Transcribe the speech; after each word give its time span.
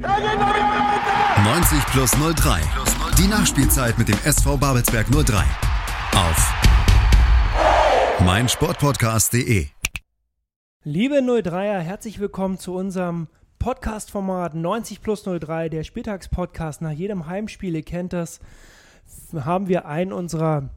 90 0.00 1.86
plus 1.92 2.10
03. 2.12 2.60
Die 3.18 3.28
Nachspielzeit 3.28 3.98
mit 3.98 4.08
dem 4.08 4.16
SV 4.24 4.56
Babelsberg 4.56 5.06
03. 5.08 5.44
Auf 6.14 6.54
meinsportpodcast.de. 8.24 9.66
Liebe 10.84 11.16
03er, 11.16 11.80
herzlich 11.80 12.18
willkommen 12.20 12.58
zu 12.58 12.74
unserem 12.74 13.28
Podcast-Format 13.58 14.54
90 14.54 15.02
plus 15.02 15.24
03, 15.24 15.68
der 15.68 15.84
Spieltagspodcast. 15.84 16.80
Nach 16.80 16.90
jedem 16.90 17.26
Heimspiel, 17.26 17.74
ihr 17.76 17.82
kennt 17.82 18.14
das, 18.14 18.40
haben 19.34 19.68
wir 19.68 19.84
einen 19.86 20.12
unserer 20.14 20.70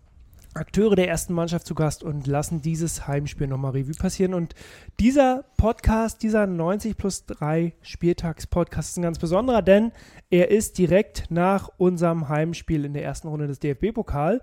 Akteure 0.55 0.95
der 0.95 1.07
ersten 1.07 1.33
Mannschaft 1.33 1.67
zu 1.67 1.75
Gast 1.75 2.03
und 2.03 2.27
lassen 2.27 2.61
dieses 2.61 3.07
Heimspiel 3.07 3.47
nochmal 3.47 3.71
Revue 3.71 3.93
passieren. 3.93 4.33
Und 4.33 4.55
dieser 4.99 5.43
Podcast, 5.57 6.23
dieser 6.23 6.47
90 6.47 6.97
plus 6.97 7.25
3 7.25 7.73
Spieltags-Podcast 7.81 8.91
ist 8.91 8.97
ein 8.97 9.03
ganz 9.03 9.19
besonderer, 9.19 9.61
denn 9.61 9.91
er 10.29 10.49
ist 10.51 10.77
direkt 10.77 11.25
nach 11.29 11.69
unserem 11.77 12.29
Heimspiel 12.29 12.85
in 12.85 12.93
der 12.93 13.03
ersten 13.03 13.27
Runde 13.27 13.47
des 13.47 13.59
DFB-Pokal, 13.59 14.39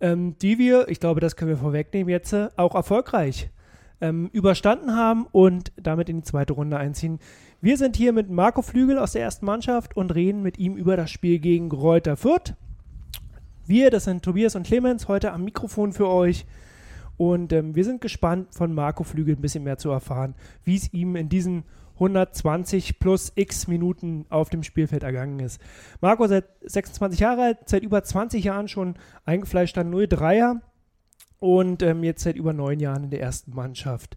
ähm, 0.00 0.36
die 0.38 0.58
wir, 0.58 0.88
ich 0.88 1.00
glaube, 1.00 1.20
das 1.20 1.36
können 1.36 1.50
wir 1.50 1.58
vorwegnehmen 1.58 2.08
jetzt, 2.08 2.32
äh, 2.32 2.48
auch 2.56 2.74
erfolgreich 2.74 3.50
ähm, 4.00 4.30
überstanden 4.32 4.96
haben 4.96 5.26
und 5.30 5.72
damit 5.76 6.08
in 6.08 6.16
die 6.18 6.24
zweite 6.24 6.54
Runde 6.54 6.76
einziehen. 6.76 7.20
Wir 7.60 7.76
sind 7.76 7.96
hier 7.96 8.12
mit 8.12 8.28
Marco 8.28 8.60
Flügel 8.60 8.98
aus 8.98 9.12
der 9.12 9.22
ersten 9.22 9.46
Mannschaft 9.46 9.96
und 9.96 10.14
reden 10.14 10.42
mit 10.42 10.58
ihm 10.58 10.76
über 10.76 10.96
das 10.96 11.10
Spiel 11.10 11.38
gegen 11.38 11.70
Reuter 11.70 12.16
Fürth. 12.16 12.54
Wir, 13.66 13.90
das 13.90 14.04
sind 14.04 14.24
Tobias 14.24 14.56
und 14.56 14.66
Clemens, 14.66 15.08
heute 15.08 15.32
am 15.32 15.44
Mikrofon 15.44 15.92
für 15.92 16.08
euch. 16.08 16.46
Und 17.16 17.52
ähm, 17.52 17.74
wir 17.74 17.84
sind 17.84 18.00
gespannt, 18.00 18.48
von 18.54 18.74
Marco 18.74 19.04
Flügel 19.04 19.36
ein 19.36 19.40
bisschen 19.40 19.62
mehr 19.64 19.78
zu 19.78 19.90
erfahren, 19.90 20.34
wie 20.64 20.76
es 20.76 20.92
ihm 20.92 21.14
in 21.14 21.28
diesen 21.28 21.64
120 21.94 22.98
plus 22.98 23.32
x 23.36 23.68
Minuten 23.68 24.26
auf 24.30 24.50
dem 24.50 24.64
Spielfeld 24.64 25.04
ergangen 25.04 25.38
ist. 25.38 25.60
Marco 26.00 26.26
seit 26.26 26.46
26 26.62 27.20
Jahre 27.20 27.42
alt, 27.42 27.58
seit 27.66 27.84
über 27.84 28.02
20 28.02 28.42
Jahren 28.42 28.66
schon 28.66 28.96
eingefleischter 29.24 29.82
03er 29.82 30.60
und 31.38 31.82
ähm, 31.82 32.02
jetzt 32.02 32.24
seit 32.24 32.34
über 32.36 32.52
neun 32.52 32.80
Jahren 32.80 33.04
in 33.04 33.10
der 33.10 33.20
ersten 33.20 33.54
Mannschaft. 33.54 34.16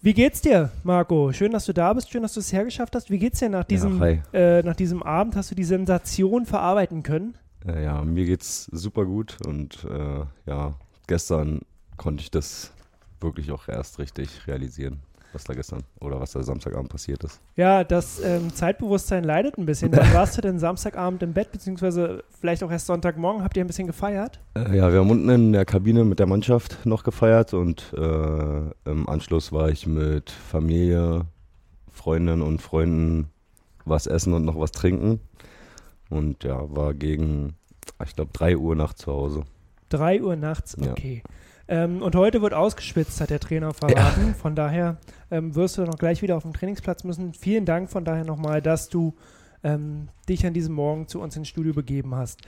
Wie 0.00 0.14
geht's 0.14 0.40
dir, 0.40 0.70
Marco? 0.84 1.32
Schön, 1.32 1.50
dass 1.50 1.66
du 1.66 1.74
da 1.74 1.92
bist, 1.92 2.10
schön, 2.10 2.22
dass 2.22 2.34
du 2.34 2.40
es 2.40 2.52
hergeschafft 2.52 2.94
hast. 2.94 3.10
Wie 3.10 3.18
geht's 3.18 3.40
dir 3.40 3.48
nach 3.48 3.64
diesem, 3.64 4.00
Ja, 4.00 4.18
äh, 4.32 4.62
nach 4.62 4.76
diesem 4.76 5.02
Abend? 5.02 5.34
Hast 5.34 5.50
du 5.50 5.56
die 5.56 5.64
Sensation 5.64 6.46
verarbeiten 6.46 7.02
können? 7.02 7.34
Äh, 7.66 7.84
ja, 7.84 8.02
mir 8.02 8.24
geht's 8.24 8.64
super 8.72 9.04
gut 9.04 9.36
und 9.46 9.84
äh, 9.84 10.24
ja, 10.46 10.74
gestern 11.06 11.60
konnte 11.96 12.22
ich 12.22 12.30
das 12.30 12.72
wirklich 13.20 13.50
auch 13.50 13.68
erst 13.68 13.98
richtig 13.98 14.46
realisieren, 14.46 15.00
was 15.32 15.44
da 15.44 15.54
gestern 15.54 15.82
oder 16.00 16.20
was 16.20 16.32
da 16.32 16.42
Samstagabend 16.42 16.88
passiert 16.88 17.24
ist. 17.24 17.40
Ja, 17.56 17.82
das 17.82 18.20
ähm, 18.20 18.54
Zeitbewusstsein 18.54 19.24
leidet 19.24 19.58
ein 19.58 19.66
bisschen. 19.66 19.90
Wann 19.92 20.12
warst 20.14 20.36
du 20.36 20.40
denn 20.40 20.58
Samstagabend 20.58 21.22
im 21.22 21.32
Bett, 21.32 21.50
beziehungsweise 21.50 22.22
vielleicht 22.40 22.62
auch 22.62 22.70
erst 22.70 22.86
Sonntagmorgen? 22.86 23.42
Habt 23.42 23.56
ihr 23.56 23.64
ein 23.64 23.66
bisschen 23.66 23.88
gefeiert? 23.88 24.40
Äh, 24.54 24.76
ja, 24.76 24.92
wir 24.92 25.00
haben 25.00 25.10
unten 25.10 25.28
in 25.28 25.52
der 25.52 25.64
Kabine 25.64 26.04
mit 26.04 26.20
der 26.20 26.26
Mannschaft 26.26 26.86
noch 26.86 27.02
gefeiert 27.02 27.54
und 27.54 27.92
äh, 27.94 28.90
im 28.90 29.08
Anschluss 29.08 29.50
war 29.52 29.68
ich 29.68 29.86
mit 29.86 30.30
Familie, 30.30 31.22
Freundinnen 31.90 32.42
und 32.42 32.62
Freunden 32.62 33.30
was 33.84 34.06
essen 34.06 34.34
und 34.34 34.44
noch 34.44 34.58
was 34.58 34.70
trinken 34.70 35.20
und 36.10 36.44
ja, 36.44 36.74
war 36.74 36.94
gegen, 36.94 37.54
ich 38.04 38.14
glaube, 38.14 38.30
3 38.32 38.56
Uhr 38.56 38.74
nachts 38.74 39.02
zu 39.02 39.12
Hause. 39.12 39.44
3 39.90 40.22
Uhr 40.22 40.36
nachts, 40.36 40.76
Ja. 40.80 40.92
okay. 40.92 41.22
Ähm, 41.70 42.00
und 42.00 42.16
heute 42.16 42.40
wird 42.40 42.54
ausgeschwitzt, 42.54 43.20
hat 43.20 43.28
der 43.30 43.40
Trainer 43.40 43.74
verraten. 43.74 44.34
Von 44.34 44.54
daher 44.54 44.96
ähm, 45.30 45.54
wirst 45.54 45.76
du 45.76 45.82
noch 45.82 45.98
gleich 45.98 46.22
wieder 46.22 46.36
auf 46.36 46.42
dem 46.44 46.54
Trainingsplatz 46.54 47.04
müssen. 47.04 47.34
Vielen 47.34 47.66
Dank 47.66 47.90
von 47.90 48.06
daher 48.06 48.24
nochmal, 48.24 48.62
dass 48.62 48.88
du 48.88 49.14
ähm, 49.62 50.08
dich 50.28 50.46
an 50.46 50.54
diesem 50.54 50.74
Morgen 50.74 51.08
zu 51.08 51.20
uns 51.20 51.36
ins 51.36 51.48
Studio 51.48 51.74
begeben 51.74 52.14
hast. 52.14 52.40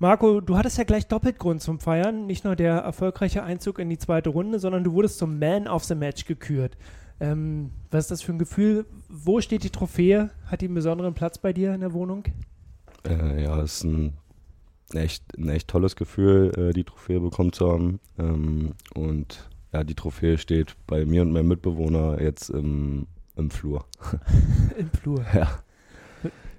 Marco, 0.00 0.40
du 0.40 0.56
hattest 0.58 0.78
ja 0.78 0.84
gleich 0.84 1.06
doppelt 1.06 1.38
Grund 1.38 1.62
zum 1.62 1.78
Feiern. 1.78 2.26
Nicht 2.26 2.44
nur 2.44 2.56
der 2.56 2.74
erfolgreiche 2.78 3.44
Einzug 3.44 3.78
in 3.78 3.88
die 3.88 3.98
zweite 3.98 4.30
Runde, 4.30 4.58
sondern 4.58 4.82
du 4.82 4.92
wurdest 4.92 5.18
zum 5.18 5.38
Man 5.38 5.68
of 5.68 5.84
the 5.84 5.94
Match 5.94 6.24
gekürt. 6.24 6.76
Ähm, 7.20 7.70
was 7.92 8.04
ist 8.06 8.10
das 8.10 8.22
für 8.22 8.32
ein 8.32 8.38
Gefühl? 8.38 8.84
Wo 9.08 9.40
steht 9.40 9.62
die 9.62 9.70
Trophäe? 9.70 10.30
Hat 10.46 10.60
die 10.60 10.66
einen 10.66 10.74
besonderen 10.74 11.14
Platz 11.14 11.38
bei 11.38 11.52
dir 11.52 11.72
in 11.72 11.80
der 11.80 11.92
Wohnung? 11.92 12.24
Äh, 13.04 13.42
ja, 13.42 13.60
es 13.60 13.76
ist 13.76 13.84
ein 13.84 14.16
echt, 14.94 15.36
ein 15.36 15.48
echt 15.48 15.68
tolles 15.68 15.96
Gefühl, 15.96 16.52
äh, 16.56 16.72
die 16.72 16.84
Trophäe 16.84 17.20
bekommen 17.20 17.52
zu 17.52 17.70
haben. 17.70 18.00
Ähm, 18.18 18.74
und 18.94 19.48
ja, 19.72 19.84
die 19.84 19.94
Trophäe 19.94 20.38
steht 20.38 20.76
bei 20.86 21.04
mir 21.04 21.22
und 21.22 21.32
meinem 21.32 21.48
Mitbewohner 21.48 22.20
jetzt 22.20 22.50
im, 22.50 23.06
im 23.36 23.50
Flur. 23.50 23.84
Im 24.78 24.90
Flur. 24.90 25.24
Ja. 25.34 25.60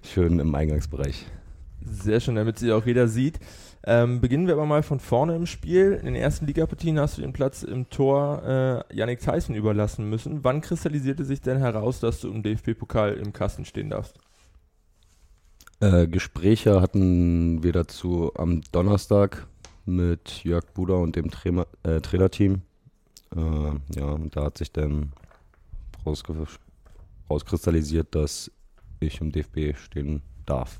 Schön 0.03 0.39
im 0.39 0.53
Eingangsbereich. 0.55 1.25
Sehr 1.81 2.19
schön, 2.19 2.35
damit 2.35 2.59
sie 2.59 2.71
auch 2.71 2.85
jeder 2.85 3.07
sieht. 3.07 3.39
Ähm, 3.85 4.21
beginnen 4.21 4.47
wir 4.47 4.53
aber 4.53 4.65
mal 4.65 4.83
von 4.83 4.99
vorne 4.99 5.35
im 5.35 5.45
Spiel. 5.45 5.93
In 5.93 6.05
den 6.05 6.15
ersten 6.15 6.45
Ligapartien 6.45 6.99
hast 6.99 7.17
du 7.17 7.21
den 7.21 7.33
Platz 7.33 7.63
im 7.63 7.89
Tor 7.89 8.43
äh, 8.45 8.95
Yannick 8.95 9.19
Tyson 9.19 9.55
überlassen 9.55 10.09
müssen. 10.09 10.43
Wann 10.43 10.61
kristallisierte 10.61 11.25
sich 11.25 11.41
denn 11.41 11.57
heraus, 11.57 11.99
dass 11.99 12.21
du 12.21 12.31
im 12.31 12.43
DFB-Pokal 12.43 13.13
im 13.13 13.33
Kasten 13.33 13.65
stehen 13.65 13.89
darfst? 13.89 14.17
Äh, 15.79 16.07
Gespräche 16.07 16.81
hatten 16.81 17.61
wir 17.61 17.71
dazu 17.71 18.31
am 18.35 18.61
Donnerstag 18.71 19.45
mit 19.85 20.43
Jörg 20.43 20.65
Buder 20.73 20.97
und 20.97 21.15
dem 21.15 21.29
Trainer, 21.29 21.67
äh, 21.83 22.01
Trainerteam. 22.01 22.61
Äh, 23.35 23.39
ja, 23.95 24.05
und 24.05 24.35
da 24.35 24.45
hat 24.45 24.57
sich 24.57 24.71
dann 24.71 25.11
rauskristallisiert, 27.29 28.15
dass 28.15 28.51
ich 28.99 29.21
im 29.21 29.31
DFB 29.31 29.77
stehen 29.77 30.23
darf. 30.45 30.79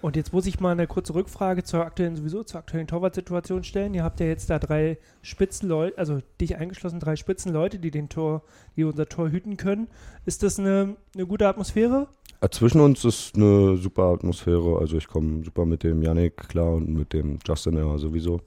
Und 0.00 0.16
jetzt 0.16 0.32
muss 0.34 0.46
ich 0.46 0.60
mal 0.60 0.72
eine 0.72 0.86
kurze 0.86 1.14
Rückfrage 1.14 1.62
zur 1.62 1.84
aktuellen, 1.86 2.16
sowieso 2.16 2.42
zur 2.42 2.58
aktuellen 2.58 2.86
Torwartsituation 2.86 3.64
stellen. 3.64 3.94
Ihr 3.94 4.04
habt 4.04 4.20
ja 4.20 4.26
jetzt 4.26 4.50
da 4.50 4.58
drei 4.58 4.98
Spitzenleute, 5.22 5.96
also 5.96 6.20
dich 6.40 6.56
eingeschlossen, 6.56 7.00
drei 7.00 7.16
Spitzenleute, 7.16 7.78
die 7.78 7.90
den 7.90 8.10
Tor, 8.10 8.42
die 8.76 8.84
unser 8.84 9.06
Tor 9.06 9.30
hüten 9.30 9.56
können. 9.56 9.88
Ist 10.26 10.42
das 10.42 10.58
eine, 10.58 10.96
eine 11.14 11.26
gute 11.26 11.48
Atmosphäre? 11.48 12.08
Zwischen 12.50 12.80
uns 12.80 13.04
ist 13.04 13.36
eine 13.36 13.76
super 13.76 14.04
Atmosphäre. 14.04 14.78
Also 14.78 14.96
ich 14.96 15.06
komme 15.06 15.44
super 15.44 15.64
mit 15.64 15.82
dem 15.82 16.02
Yannick 16.02 16.36
klar 16.36 16.74
und 16.74 16.88
mit 16.88 17.12
dem 17.12 17.38
Justin 17.46 17.76
ja 17.76 17.98
sowieso. 17.98 18.40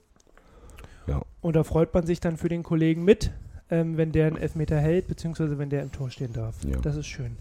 Und 1.47 1.55
da 1.55 1.63
freut 1.63 1.93
man 1.93 2.05
sich 2.05 2.19
dann 2.19 2.35
für 2.35 2.49
den 2.49 2.61
Kollegen 2.61 3.05
mit, 3.05 3.31
ähm, 3.69 3.95
wenn 3.95 4.11
der 4.11 4.27
einen 4.27 4.35
Elfmeter 4.35 4.77
hält, 4.77 5.07
beziehungsweise 5.07 5.57
wenn 5.57 5.69
der 5.69 5.81
im 5.81 5.93
Tor 5.93 6.09
stehen 6.09 6.33
darf. 6.33 6.55
Ja. 6.65 6.77
Das 6.81 6.97
ist 6.97 7.07
schön. 7.07 7.37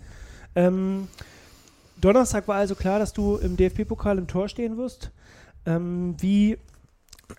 Ähm, 0.54 1.08
Donnerstag 2.00 2.46
war 2.46 2.54
also 2.54 2.76
klar, 2.76 3.00
dass 3.00 3.12
du 3.12 3.36
im 3.36 3.56
DFB-Pokal 3.56 4.18
im 4.18 4.28
Tor 4.28 4.48
stehen 4.48 4.76
wirst. 4.76 5.10
Ähm, 5.64 6.14
wie 6.20 6.56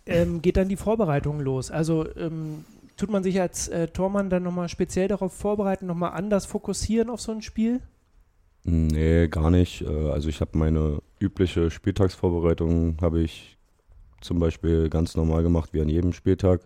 ähm, 0.05 0.41
geht 0.41 0.57
dann 0.57 0.67
die 0.67 0.75
Vorbereitung 0.75 1.39
los? 1.39 1.71
Also 1.71 2.05
ähm, 2.17 2.65
tut 2.97 3.11
man 3.11 3.23
sich 3.23 3.39
als 3.39 3.69
äh, 3.69 3.87
Tormann 3.87 4.29
dann 4.29 4.43
nochmal 4.43 4.67
speziell 4.67 5.07
darauf 5.07 5.31
vorbereiten, 5.31 5.85
nochmal 5.85 6.11
anders 6.11 6.45
fokussieren 6.45 7.09
auf 7.09 7.21
so 7.21 7.31
ein 7.31 7.41
Spiel? 7.41 7.79
Nee, 8.67 9.27
gar 9.29 9.49
nicht. 9.49 9.81
Äh, 9.81 10.11
Also 10.11 10.29
ich 10.29 10.41
habe 10.41 10.57
meine 10.57 10.99
übliche 11.19 11.71
Spieltagsvorbereitung 11.71 12.97
habe 13.01 13.21
ich 13.21 13.57
zum 14.21 14.39
Beispiel 14.39 14.89
ganz 14.89 15.15
normal 15.15 15.41
gemacht 15.41 15.69
wie 15.73 15.81
an 15.81 15.89
jedem 15.89 16.11
Spieltag. 16.13 16.61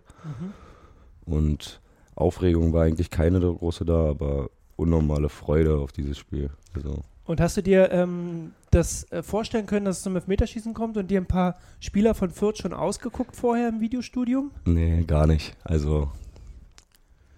Und 1.24 1.80
Aufregung 2.16 2.72
war 2.72 2.82
eigentlich 2.84 3.10
keine 3.10 3.40
große 3.40 3.84
da, 3.84 4.10
aber 4.10 4.50
unnormale 4.76 5.28
Freude 5.28 5.76
auf 5.78 5.92
dieses 5.92 6.18
Spiel. 6.18 6.50
Also 6.74 7.02
Und 7.24 7.40
hast 7.40 7.56
du 7.56 7.62
dir 7.62 7.90
ähm, 7.92 8.52
das 8.70 9.10
äh, 9.12 9.22
vorstellen 9.22 9.66
können, 9.66 9.84
dass 9.84 9.98
es 9.98 10.02
zum 10.02 10.16
Elfmeterschießen 10.16 10.74
kommt 10.74 10.96
und 10.96 11.10
dir 11.10 11.20
ein 11.20 11.26
paar 11.26 11.56
Spieler 11.78 12.14
von 12.14 12.30
Fürth 12.30 12.58
schon 12.58 12.72
ausgeguckt 12.72 13.36
vorher 13.36 13.68
im 13.68 13.80
Videostudium? 13.80 14.50
nee, 14.64 15.04
gar 15.04 15.26
nicht. 15.26 15.56
Also 15.62 16.10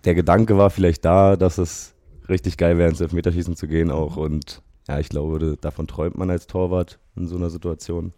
der 0.05 0.15
Gedanke 0.15 0.57
war 0.57 0.71
vielleicht 0.71 1.05
da, 1.05 1.37
dass 1.37 1.59
es 1.59 1.94
richtig 2.29 2.57
geil 2.57 2.79
wäre, 2.79 2.89
ins 2.91 3.01
Elfmeterschießen 3.01 3.57
zu 3.57 3.67
gehen 3.69 3.91
auch. 3.91 4.17
Und 4.17 4.63
ja, 4.89 4.99
ich 4.99 5.09
glaube, 5.09 5.57
davon 5.61 5.87
träumt 5.87 6.17
man 6.19 6.31
als 6.31 6.47
Torwart 6.47 6.99
in 7.17 7.27
so 7.27 7.37
einer 7.37 7.51
Situation. 7.51 8.13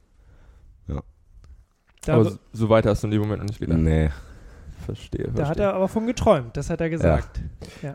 Da, 2.04 2.14
aber 2.14 2.24
so- 2.26 2.38
so 2.52 2.68
weit 2.68 2.86
hast 2.86 3.02
du 3.02 3.08
in 3.08 3.10
dem 3.12 3.20
Moment 3.22 3.40
noch 3.40 3.48
nicht 3.48 3.58
gedacht. 3.58 3.78
Nee. 3.80 4.10
Verstehe, 4.84 5.24
da 5.24 5.32
verstehe. 5.32 5.46
hat 5.48 5.58
er 5.58 5.74
aber 5.74 5.88
von 5.88 6.06
geträumt, 6.06 6.56
das 6.56 6.70
hat 6.70 6.80
er 6.80 6.88
gesagt. 6.90 7.40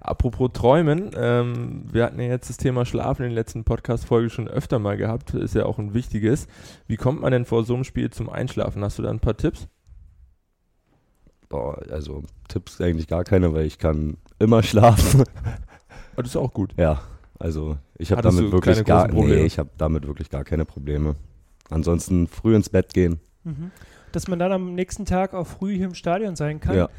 Apropos 0.01 0.49
Träumen, 0.51 1.11
ähm, 1.15 1.85
wir 1.89 2.03
hatten 2.03 2.19
ja 2.19 2.27
jetzt 2.27 2.49
das 2.49 2.57
Thema 2.57 2.83
Schlafen 2.85 3.21
in 3.23 3.29
den 3.29 3.35
letzten 3.35 3.63
Podcast-Folgen 3.63 4.29
schon 4.29 4.49
öfter 4.49 4.79
mal 4.79 4.97
gehabt, 4.97 5.33
ist 5.33 5.55
ja 5.55 5.65
auch 5.65 5.79
ein 5.79 5.93
wichtiges. 5.93 6.47
Wie 6.87 6.97
kommt 6.97 7.21
man 7.21 7.31
denn 7.31 7.45
vor 7.45 7.63
so 7.63 7.75
einem 7.75 7.85
Spiel 7.85 8.09
zum 8.09 8.29
Einschlafen? 8.29 8.83
Hast 8.83 8.97
du 8.99 9.03
da 9.03 9.09
ein 9.11 9.21
paar 9.21 9.37
Tipps? 9.37 9.69
Boah, 11.47 11.81
also 11.89 12.23
Tipps 12.49 12.81
eigentlich 12.81 13.07
gar 13.07 13.23
keine, 13.23 13.53
weil 13.53 13.65
ich 13.65 13.77
kann 13.77 14.17
immer 14.39 14.61
schlafen. 14.63 15.23
Das 16.21 16.31
ist 16.31 16.37
auch 16.37 16.53
gut. 16.53 16.73
ja, 16.77 17.01
also 17.39 17.77
ich 17.97 18.11
habe 18.11 18.21
damit 18.21 18.51
wirklich 18.51 18.83
gar 18.85 19.07
nee, 19.07 19.45
ich 19.45 19.57
habe 19.57 19.69
damit 19.77 20.05
wirklich 20.05 20.29
gar 20.29 20.43
keine 20.43 20.65
Probleme. 20.65 21.15
Ansonsten 21.69 22.27
früh 22.27 22.55
ins 22.55 22.69
Bett 22.69 22.93
gehen. 22.93 23.19
Mhm. 23.43 23.71
Dass 24.11 24.27
man 24.27 24.39
dann 24.39 24.51
am 24.51 24.75
nächsten 24.75 25.05
Tag 25.05 25.33
auch 25.33 25.47
früh 25.47 25.75
hier 25.75 25.85
im 25.85 25.95
Stadion 25.95 26.35
sein 26.35 26.59
kann. 26.59 26.75
Ja. 26.75 26.89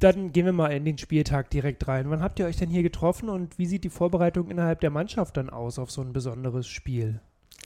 dann 0.00 0.32
gehen 0.32 0.44
wir 0.44 0.52
mal 0.52 0.68
in 0.68 0.84
den 0.84 0.98
Spieltag 0.98 1.48
direkt 1.50 1.86
rein. 1.88 2.10
Wann 2.10 2.22
habt 2.22 2.38
ihr 2.38 2.46
euch 2.46 2.56
denn 2.56 2.68
hier 2.68 2.82
getroffen 2.82 3.28
und 3.28 3.58
wie 3.58 3.66
sieht 3.66 3.84
die 3.84 3.88
Vorbereitung 3.88 4.50
innerhalb 4.50 4.80
der 4.80 4.90
Mannschaft 4.90 5.36
dann 5.36 5.48
aus 5.48 5.78
auf 5.78 5.90
so 5.90 6.02
ein 6.02 6.12
besonderes 6.12 6.66
Spiel? 6.66 7.20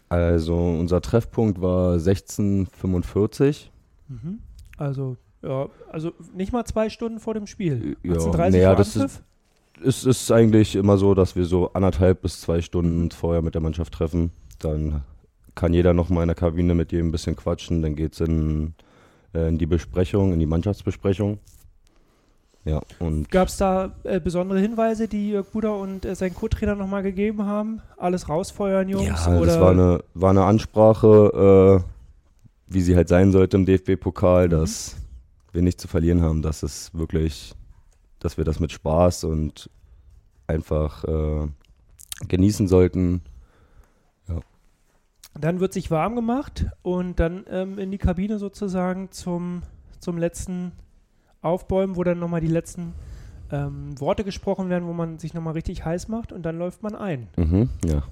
Also 0.08 0.56
unser 0.56 1.00
Treffpunkt 1.00 1.60
war 1.60 1.94
1645. 1.94 3.70
Mhm. 4.08 4.40
Also, 4.76 5.16
ja, 5.42 5.68
also 5.90 6.12
nicht 6.34 6.52
mal 6.52 6.64
zwei 6.64 6.90
Stunden 6.90 7.20
vor 7.20 7.34
dem 7.34 7.46
Spiel. 7.46 7.96
Ja, 8.02 8.14
18.30 8.14 8.50
naja, 8.50 8.70
Uhr 8.70 8.76
das 8.76 8.96
Anpfiff? 8.96 9.22
Es 9.84 10.04
ist 10.04 10.30
eigentlich 10.30 10.76
immer 10.76 10.98
so, 10.98 11.14
dass 11.14 11.36
wir 11.36 11.44
so 11.44 11.72
anderthalb 11.72 12.22
bis 12.22 12.40
zwei 12.40 12.60
Stunden 12.60 13.10
vorher 13.10 13.42
mit 13.42 13.54
der 13.54 13.62
Mannschaft 13.62 13.94
treffen. 13.94 14.30
Dann 14.58 15.02
kann 15.54 15.72
jeder 15.72 15.94
noch 15.94 16.10
mal 16.10 16.22
in 16.22 16.28
der 16.28 16.34
Kabine 16.34 16.74
mit 16.74 16.92
jedem 16.92 17.08
ein 17.08 17.12
bisschen 17.12 17.36
quatschen. 17.36 17.82
Dann 17.82 17.96
geht 17.96 18.12
es 18.14 18.20
in, 18.20 18.74
äh, 19.34 19.48
in 19.48 19.58
die 19.58 19.66
Besprechung, 19.66 20.32
in 20.32 20.38
die 20.38 20.46
Mannschaftsbesprechung. 20.46 21.38
Ja, 22.64 22.82
und 22.98 23.30
Gab 23.30 23.48
es 23.48 23.56
da 23.56 23.94
äh, 24.04 24.20
besondere 24.20 24.60
Hinweise, 24.60 25.08
die 25.08 25.30
Jörg 25.30 25.46
Buder 25.46 25.78
und 25.78 26.04
äh, 26.04 26.14
sein 26.14 26.34
Co-Trainer 26.34 26.74
nochmal 26.74 27.02
gegeben 27.02 27.46
haben? 27.46 27.80
Alles 27.96 28.28
rausfeuern, 28.28 28.86
Jungs? 28.88 29.06
ja, 29.06 29.34
oder? 29.34 29.46
das 29.46 29.60
war 29.60 29.70
eine, 29.70 30.04
war 30.12 30.30
eine 30.30 30.44
Ansprache, 30.44 31.82
äh, 31.82 32.72
wie 32.72 32.82
sie 32.82 32.96
halt 32.96 33.08
sein 33.08 33.32
sollte 33.32 33.56
im 33.56 33.64
DFB-Pokal, 33.64 34.46
Mhm. 34.48 34.50
dass 34.50 34.96
wir 35.52 35.62
nicht 35.62 35.80
zu 35.80 35.88
verlieren 35.88 36.20
haben, 36.20 36.42
dass 36.42 36.62
es 36.62 36.90
wirklich, 36.92 37.54
dass 38.20 38.36
wir 38.36 38.44
das 38.44 38.60
mit 38.60 38.70
Spaß 38.70 39.24
und 39.24 39.68
einfach 40.46 41.04
äh, 41.04 41.48
genießen 42.28 42.68
sollten. 42.68 43.22
Dann 45.34 45.60
wird 45.60 45.72
sich 45.72 45.90
warm 45.90 46.16
gemacht 46.16 46.66
und 46.82 47.20
dann 47.20 47.44
ähm, 47.48 47.78
in 47.78 47.90
die 47.90 47.98
Kabine 47.98 48.38
sozusagen 48.38 49.12
zum, 49.12 49.62
zum 50.00 50.18
letzten 50.18 50.72
Aufbäumen, 51.40 51.96
wo 51.96 52.02
dann 52.02 52.18
nochmal 52.18 52.40
die 52.40 52.48
letzten 52.48 52.94
ähm, 53.52 53.98
Worte 54.00 54.24
gesprochen 54.24 54.68
werden, 54.70 54.88
wo 54.88 54.92
man 54.92 55.18
sich 55.18 55.32
nochmal 55.32 55.54
richtig 55.54 55.84
heiß 55.84 56.08
macht 56.08 56.32
und 56.32 56.42
dann 56.42 56.58
läuft 56.58 56.82
man 56.82 56.96
ein. 56.96 57.28
Mhm, 57.36 57.70
ja. 57.84 58.02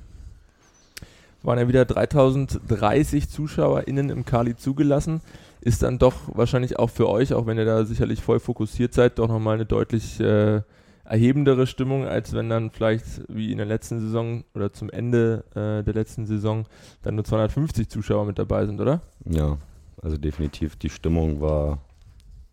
Waren 1.42 1.58
ja 1.58 1.68
wieder 1.68 1.84
3030 1.84 3.28
ZuschauerInnen 3.28 4.10
im 4.10 4.24
Kali 4.24 4.56
zugelassen. 4.56 5.20
Ist 5.60 5.82
dann 5.82 5.98
doch 5.98 6.14
wahrscheinlich 6.36 6.78
auch 6.78 6.90
für 6.90 7.08
euch, 7.08 7.34
auch 7.34 7.46
wenn 7.46 7.58
ihr 7.58 7.64
da 7.64 7.84
sicherlich 7.84 8.22
voll 8.22 8.40
fokussiert 8.40 8.94
seid, 8.94 9.18
doch 9.18 9.28
nochmal 9.28 9.54
eine 9.54 9.66
deutlich 9.66 10.20
äh, 10.20 10.62
erhebendere 11.04 11.66
Stimmung, 11.66 12.06
als 12.06 12.32
wenn 12.34 12.48
dann 12.48 12.70
vielleicht 12.70 13.22
wie 13.28 13.50
in 13.50 13.58
der 13.58 13.66
letzten 13.66 14.00
Saison 14.00 14.44
oder 14.54 14.72
zum 14.72 14.90
Ende 14.90 15.44
äh, 15.50 15.82
der 15.84 15.94
letzten 15.94 16.26
Saison 16.26 16.66
dann 17.02 17.14
nur 17.14 17.24
250 17.24 17.88
Zuschauer 17.88 18.24
mit 18.26 18.38
dabei 18.38 18.66
sind, 18.66 18.80
oder? 18.80 19.00
Ja, 19.24 19.56
also 20.02 20.16
definitiv 20.16 20.76
die 20.76 20.90
Stimmung 20.90 21.40
war 21.40 21.78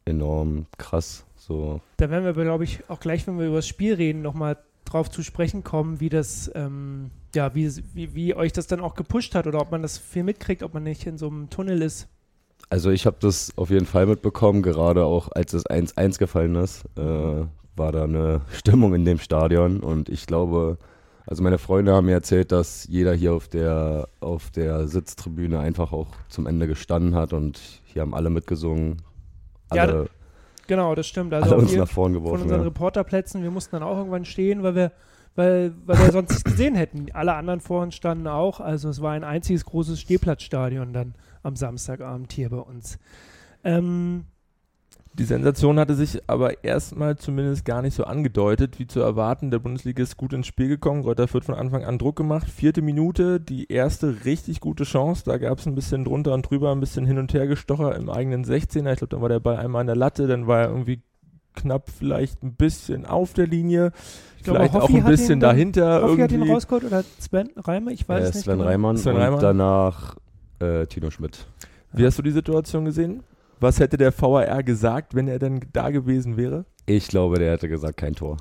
enorm 0.05 0.67
krass. 0.77 1.25
So, 1.35 1.81
Da 1.97 2.09
werden 2.09 2.23
wir, 2.23 2.33
glaube 2.33 2.63
ich, 2.63 2.79
auch 2.87 2.99
gleich, 2.99 3.27
wenn 3.27 3.37
wir 3.37 3.47
über 3.47 3.57
das 3.57 3.67
Spiel 3.67 3.93
reden, 3.93 4.21
nochmal 4.21 4.57
drauf 4.95 5.11
zu 5.11 5.23
sprechen 5.23 5.63
kommen, 5.63 5.99
wie 5.99 6.07
das, 6.07 6.49
ähm, 6.55 7.11
ja, 7.35 7.53
wie, 7.53 7.69
wie, 7.93 8.15
wie 8.15 8.33
euch 8.33 8.53
das 8.53 8.67
dann 8.67 8.79
auch 8.79 8.95
gepusht 8.95 9.35
hat 9.35 9.45
oder 9.45 9.59
ob 9.59 9.69
man 9.71 9.81
das 9.81 9.97
viel 9.97 10.23
mitkriegt, 10.23 10.63
ob 10.63 10.73
man 10.73 10.83
nicht 10.83 11.05
in 11.05 11.17
so 11.17 11.27
einem 11.27 11.49
Tunnel 11.49 11.81
ist. 11.81 12.07
also 12.69 12.89
ich 12.91 13.05
habe 13.05 13.17
das 13.19 13.51
auf 13.57 13.69
jeden 13.69 13.85
Fall 13.85 14.05
mitbekommen, 14.05 14.63
gerade 14.63 15.03
auch 15.03 15.29
als 15.33 15.53
es 15.53 15.65
1-1 15.65 16.17
gefallen 16.17 16.55
ist, 16.55 16.85
äh, 16.97 17.45
war 17.75 17.91
da 17.91 18.05
eine 18.05 18.41
Stimmung 18.53 18.95
in 18.95 19.03
dem 19.03 19.19
Stadion 19.19 19.81
und 19.81 20.07
ich 20.07 20.27
glaube, 20.27 20.77
also 21.27 21.43
meine 21.43 21.57
Freunde 21.57 21.91
haben 21.93 22.05
mir 22.05 22.13
erzählt, 22.13 22.53
dass 22.53 22.87
jeder 22.87 23.13
hier 23.13 23.33
auf 23.33 23.49
der 23.49 24.07
auf 24.21 24.49
der 24.51 24.87
Sitztribüne 24.87 25.59
einfach 25.59 25.91
auch 25.91 26.07
zum 26.29 26.47
Ende 26.47 26.67
gestanden 26.67 27.15
hat 27.15 27.33
und 27.33 27.59
hier 27.83 28.01
haben 28.03 28.13
alle 28.15 28.29
mitgesungen. 28.29 29.01
Ja, 29.73 29.81
Alle, 29.81 30.09
Genau, 30.67 30.95
das 30.95 31.07
stimmt. 31.07 31.33
alle 31.33 31.43
Also 31.43 31.55
auch 31.55 31.59
uns 31.59 31.71
wir 31.71 31.79
nach 31.79 31.87
vorn 31.87 32.13
von 32.13 32.23
geworfen. 32.23 32.43
unseren 32.43 32.59
Ja. 32.61 32.65
Reporterplätzen, 32.65 33.43
wir 33.43 33.51
mussten 33.51 33.75
dann 33.75 33.83
auch 33.83 33.97
irgendwann 33.97 34.25
stehen, 34.25 34.63
weil 34.63 34.75
wir, 34.75 34.91
weil, 35.35 35.73
weil 35.85 35.97
wir 35.99 36.11
sonst 36.11 36.29
nichts 36.29 36.43
gesehen 36.43 36.75
hätten. 36.75 37.07
Alle 37.13 37.33
anderen 37.35 37.59
vor 37.59 37.81
uns 37.81 37.95
standen 37.95 38.27
auch. 38.27 38.59
Also 38.59 38.89
es 38.89 39.01
war 39.01 39.11
ein 39.11 39.23
einziges 39.23 39.65
großes 39.65 39.99
Stehplatzstadion 39.99 40.93
dann 40.93 41.15
am 41.43 41.55
Samstagabend 41.55 42.33
hier 42.33 42.49
bei 42.49 42.57
uns. 42.57 42.97
Ähm, 43.63 44.25
Die 45.17 45.23
Sensation 45.23 45.79
hatte 45.79 45.95
sich 45.95 46.19
aber 46.27 46.65
erstmal 46.65 47.15
zumindest 47.17 47.63
gar 47.63 47.81
nicht 47.81 47.93
so 47.95 48.03
angedeutet, 48.03 48.79
wie 48.79 48.87
zu 48.87 48.99
erwarten. 48.99 49.49
Der 49.49 49.59
Bundesliga 49.59 50.03
ist 50.03 50.17
gut 50.17 50.33
ins 50.33 50.45
Spiel 50.45 50.67
gekommen. 50.67 51.03
Reuter 51.03 51.29
Fürth 51.29 51.45
von 51.45 51.55
Anfang 51.55 51.85
an 51.85 51.97
Druck 51.97 52.17
gemacht. 52.17 52.49
Vierte 52.49 52.81
Minute, 52.81 53.39
die 53.39 53.71
erste 53.71 54.25
richtig 54.25 54.59
gute 54.59 54.83
Chance. 54.83 55.23
Da 55.25 55.37
gab 55.37 55.59
es 55.59 55.67
ein 55.67 55.73
bisschen 55.75 56.03
drunter 56.03 56.33
und 56.33 56.41
drüber, 56.49 56.73
ein 56.73 56.81
bisschen 56.81 57.05
hin 57.05 57.17
und 57.17 57.33
her 57.33 57.47
gestocher 57.47 57.95
im 57.95 58.09
eigenen 58.09 58.43
16er. 58.43 58.91
Ich 58.91 58.97
glaube, 58.97 59.07
dann 59.11 59.21
war 59.21 59.29
der 59.29 59.39
Ball 59.39 59.55
einmal 59.55 59.81
an 59.81 59.87
der 59.87 59.95
Latte, 59.95 60.27
dann 60.27 60.47
war 60.47 60.63
er 60.63 60.69
irgendwie 60.69 61.01
knapp 61.53 61.89
vielleicht 61.89 62.43
ein 62.43 62.55
bisschen 62.55 63.05
auf 63.05 63.31
der 63.33 63.47
Linie. 63.47 63.93
glaube, 64.43 64.59
vielleicht 64.59 64.75
auch 64.75 64.81
Hoffi 64.81 64.97
ein 64.97 65.03
hat 65.05 65.11
bisschen 65.11 65.39
dann- 65.39 65.51
dahinter. 65.55 66.01
Hoffi 66.03 66.17
hat 66.21 66.31
ihn 66.31 66.39
irgendwie. 66.39 66.51
rausgeholt 66.51 66.83
oder 66.83 67.03
Sven 67.19 67.51
Reimer? 67.55 67.91
Ich 67.91 68.07
weiß 68.09 68.21
Äh, 68.25 68.27
es 68.27 68.35
nicht. 68.35 68.43
Sven 68.43 68.57
genau. 68.57 68.69
Reimann 68.69 68.97
Sven 68.97 69.15
und 69.15 69.21
Reimann. 69.21 69.39
danach 69.39 70.17
äh, 70.59 70.85
Tino 70.87 71.09
Schmidt. 71.09 71.45
Wie 71.93 72.05
hast 72.05 72.17
du 72.19 72.21
die 72.21 72.31
Situation 72.31 72.83
gesehen? 72.83 73.23
Was 73.59 73.79
hätte 73.79 73.97
der 73.97 74.11
VAR 74.11 74.63
gesagt, 74.63 75.15
wenn 75.15 75.27
er 75.27 75.39
denn 75.39 75.61
da 75.73 75.89
gewesen 75.89 76.37
wäre? 76.37 76.65
Ich 76.85 77.07
glaube, 77.07 77.39
der 77.39 77.53
hätte 77.53 77.69
gesagt, 77.69 77.97
kein 77.97 78.13
Tor. 78.13 78.37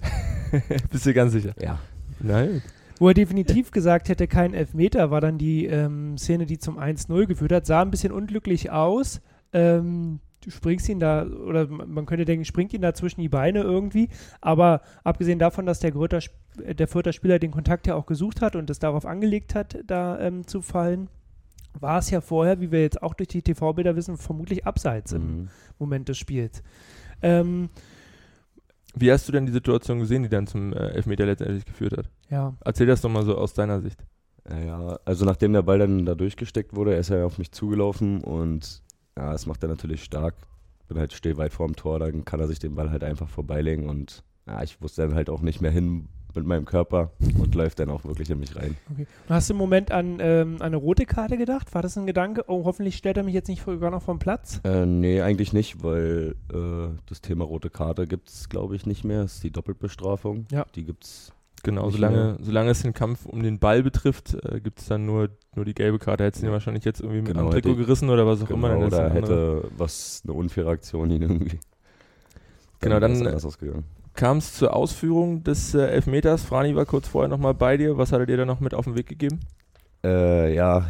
Bist 0.90 1.06
du 1.06 1.12
ganz 1.12 1.32
sicher? 1.32 1.54
Ja. 1.60 1.78
Nein. 2.20 2.62
Wo 2.98 3.08
er 3.08 3.14
definitiv 3.14 3.70
gesagt 3.70 4.08
hätte, 4.08 4.28
kein 4.28 4.54
Elfmeter, 4.54 5.10
war 5.10 5.20
dann 5.20 5.36
die 5.36 5.66
ähm, 5.66 6.16
Szene, 6.16 6.46
die 6.46 6.58
zum 6.58 6.78
1-0 6.78 7.26
geführt 7.26 7.52
hat. 7.52 7.66
Sah 7.66 7.82
ein 7.82 7.90
bisschen 7.90 8.12
unglücklich 8.12 8.70
aus. 8.70 9.20
Ähm, 9.52 10.20
du 10.40 10.50
springst 10.50 10.88
ihn 10.88 11.00
da, 11.00 11.26
oder 11.26 11.66
man 11.66 12.06
könnte 12.06 12.24
denken, 12.24 12.44
springt 12.44 12.72
ihn 12.72 12.82
da 12.82 12.94
zwischen 12.94 13.20
die 13.20 13.28
Beine 13.28 13.60
irgendwie. 13.62 14.08
Aber 14.40 14.80
abgesehen 15.02 15.38
davon, 15.38 15.66
dass 15.66 15.80
der, 15.80 15.90
Gröter, 15.90 16.20
äh, 16.62 16.74
der 16.74 16.88
Fürther 16.88 17.12
Spieler 17.12 17.38
den 17.38 17.50
Kontakt 17.50 17.86
ja 17.86 17.94
auch 17.94 18.06
gesucht 18.06 18.40
hat 18.40 18.54
und 18.56 18.70
es 18.70 18.78
darauf 18.78 19.06
angelegt 19.06 19.54
hat, 19.54 19.78
da 19.86 20.18
ähm, 20.20 20.46
zu 20.46 20.62
fallen, 20.62 21.08
war 21.80 21.98
es 21.98 22.10
ja 22.10 22.20
vorher, 22.20 22.60
wie 22.60 22.70
wir 22.70 22.82
jetzt 22.82 23.02
auch 23.02 23.14
durch 23.14 23.28
die 23.28 23.42
TV-Bilder 23.42 23.96
wissen, 23.96 24.16
vermutlich 24.16 24.66
abseits 24.66 25.12
im 25.12 25.22
Mhm. 25.42 25.48
Moment 25.78 26.08
des 26.08 26.18
Spiels. 26.18 26.62
Ähm, 27.22 27.68
Wie 28.94 29.10
hast 29.10 29.26
du 29.28 29.32
denn 29.32 29.46
die 29.46 29.52
Situation 29.52 29.98
gesehen, 29.98 30.22
die 30.22 30.28
dann 30.28 30.46
zum 30.46 30.72
äh, 30.72 30.76
Elfmeter 30.90 31.26
letztendlich 31.26 31.64
geführt 31.64 31.96
hat? 31.96 32.08
ja, 32.30 32.54
Erzähl 32.64 32.86
das 32.86 33.00
doch 33.00 33.10
mal 33.10 33.24
so 33.24 33.36
aus 33.36 33.54
deiner 33.54 33.80
Sicht. 33.80 34.04
Ja, 34.48 34.98
also 35.04 35.24
nachdem 35.24 35.52
der 35.54 35.62
Ball 35.62 35.78
dann 35.78 36.04
da 36.04 36.14
durchgesteckt 36.14 36.76
wurde, 36.76 36.92
er 36.92 37.00
ist 37.00 37.08
ja 37.10 37.24
auf 37.24 37.38
mich 37.38 37.50
zugelaufen 37.50 38.20
und 38.22 38.82
ja, 39.16 39.32
das 39.32 39.46
macht 39.46 39.62
er 39.62 39.68
natürlich 39.70 40.04
stark. 40.04 40.34
Bin 40.86 40.98
halt 40.98 41.12
still 41.14 41.38
weit 41.38 41.52
vorm 41.54 41.74
Tor, 41.76 41.98
dann 41.98 42.24
kann 42.26 42.40
er 42.40 42.46
sich 42.46 42.58
den 42.58 42.74
Ball 42.74 42.90
halt 42.90 43.02
einfach 43.04 43.28
vorbeilegen 43.28 43.88
und 43.88 44.22
ja, 44.46 44.62
ich 44.62 44.80
wusste 44.82 45.02
dann 45.02 45.14
halt 45.14 45.30
auch 45.30 45.40
nicht 45.40 45.62
mehr 45.62 45.70
hin 45.70 46.08
mit 46.36 46.46
meinem 46.46 46.64
Körper 46.64 47.10
und 47.38 47.54
läuft 47.54 47.78
dann 47.78 47.90
auch 47.90 48.04
wirklich 48.04 48.30
in 48.30 48.38
mich 48.40 48.54
rein. 48.56 48.76
Okay. 48.92 49.06
Du 49.28 49.34
hast 49.34 49.50
im 49.50 49.56
Moment 49.56 49.90
an 49.90 50.18
ähm, 50.20 50.56
eine 50.60 50.76
rote 50.76 51.06
Karte 51.06 51.36
gedacht? 51.36 51.74
War 51.74 51.82
das 51.82 51.96
ein 51.96 52.06
Gedanke? 52.06 52.44
Oh, 52.48 52.64
hoffentlich 52.64 52.96
stellt 52.96 53.16
er 53.16 53.22
mich 53.22 53.34
jetzt 53.34 53.48
nicht 53.48 53.64
sogar 53.64 53.90
noch 53.90 54.02
vom 54.02 54.18
Platz. 54.18 54.60
Äh, 54.64 54.86
nee, 54.86 55.20
eigentlich 55.20 55.52
nicht, 55.52 55.82
weil 55.82 56.34
äh, 56.52 56.88
das 57.06 57.20
Thema 57.20 57.44
rote 57.44 57.70
Karte 57.70 58.06
gibt 58.06 58.28
es, 58.28 58.48
glaube 58.48 58.76
ich, 58.76 58.86
nicht 58.86 59.04
mehr. 59.04 59.22
Das 59.22 59.34
ist 59.34 59.44
die 59.44 59.50
Doppelbestrafung. 59.50 60.46
Ja. 60.50 60.64
Die 60.74 60.84
gibt's. 60.84 61.32
Genau, 61.62 61.86
Nicht 61.86 61.94
solange, 61.94 62.36
solange 62.42 62.70
es 62.70 62.82
den 62.82 62.92
Kampf 62.92 63.24
um 63.24 63.42
den 63.42 63.58
Ball 63.58 63.82
betrifft, 63.82 64.34
äh, 64.44 64.60
gibt 64.60 64.80
es 64.80 64.86
dann 64.88 65.06
nur, 65.06 65.30
nur 65.54 65.64
die 65.64 65.72
gelbe 65.72 65.98
Karte. 65.98 66.24
Hättest 66.24 66.42
du 66.42 66.48
ihn 66.48 66.52
wahrscheinlich 66.52 66.84
jetzt 66.84 67.00
irgendwie 67.00 67.20
mit 67.22 67.28
Genau, 67.28 67.46
am 67.46 67.50
Trikot 67.52 67.70
hätte- 67.70 67.78
gerissen 67.80 68.10
oder 68.10 68.26
was 68.26 68.42
auch 68.42 68.50
immer. 68.50 68.68
dann 68.68 68.80
Genau, 68.80 68.90
das 68.90 69.00
oder 69.00 69.10
hätte 69.14 69.70
was 69.78 70.20
eine 70.24 70.34
unfaire 70.34 70.68
Aktion 70.68 71.10
ihn 71.10 71.22
irgendwie. 71.22 71.58
Genau, 72.80 73.00
dann- 73.00 73.26
ausgegangen. 73.26 73.84
Kam 74.14 74.38
es 74.38 74.54
zur 74.54 74.74
Ausführung 74.74 75.42
des 75.42 75.74
äh, 75.74 75.86
Elfmeters. 75.86 76.42
Frani 76.44 76.74
war 76.76 76.86
kurz 76.86 77.08
vorher 77.08 77.28
nochmal 77.28 77.54
bei 77.54 77.76
dir. 77.76 77.98
Was 77.98 78.12
hat 78.12 78.20
er 78.20 78.26
dir 78.26 78.36
da 78.36 78.44
noch 78.44 78.60
mit 78.60 78.72
auf 78.74 78.84
den 78.84 78.94
Weg 78.94 79.06
gegeben? 79.08 79.40
Äh, 80.04 80.54
ja, 80.54 80.86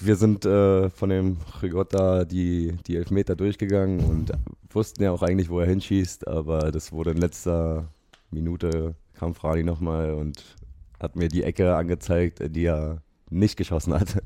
wir 0.00 0.16
sind 0.16 0.44
äh, 0.44 0.90
von 0.90 1.08
dem 1.10 1.38
Rigotta 1.62 2.24
die, 2.24 2.76
die 2.86 2.96
Elfmeter 2.96 3.36
durchgegangen 3.36 4.00
und 4.00 4.32
wussten 4.70 5.02
ja 5.02 5.12
auch 5.12 5.22
eigentlich, 5.22 5.48
wo 5.48 5.60
er 5.60 5.66
hinschießt, 5.66 6.26
aber 6.28 6.70
das 6.72 6.92
wurde 6.92 7.12
in 7.12 7.18
letzter 7.18 7.88
Minute, 8.30 8.94
kam 9.14 9.34
Frani 9.34 9.62
nochmal 9.62 10.12
und 10.14 10.56
hat 11.00 11.16
mir 11.16 11.28
die 11.28 11.42
Ecke 11.42 11.74
angezeigt, 11.74 12.40
die 12.54 12.64
er 12.64 12.98
nicht 13.30 13.56
geschossen 13.56 13.94
hat. 13.94 14.22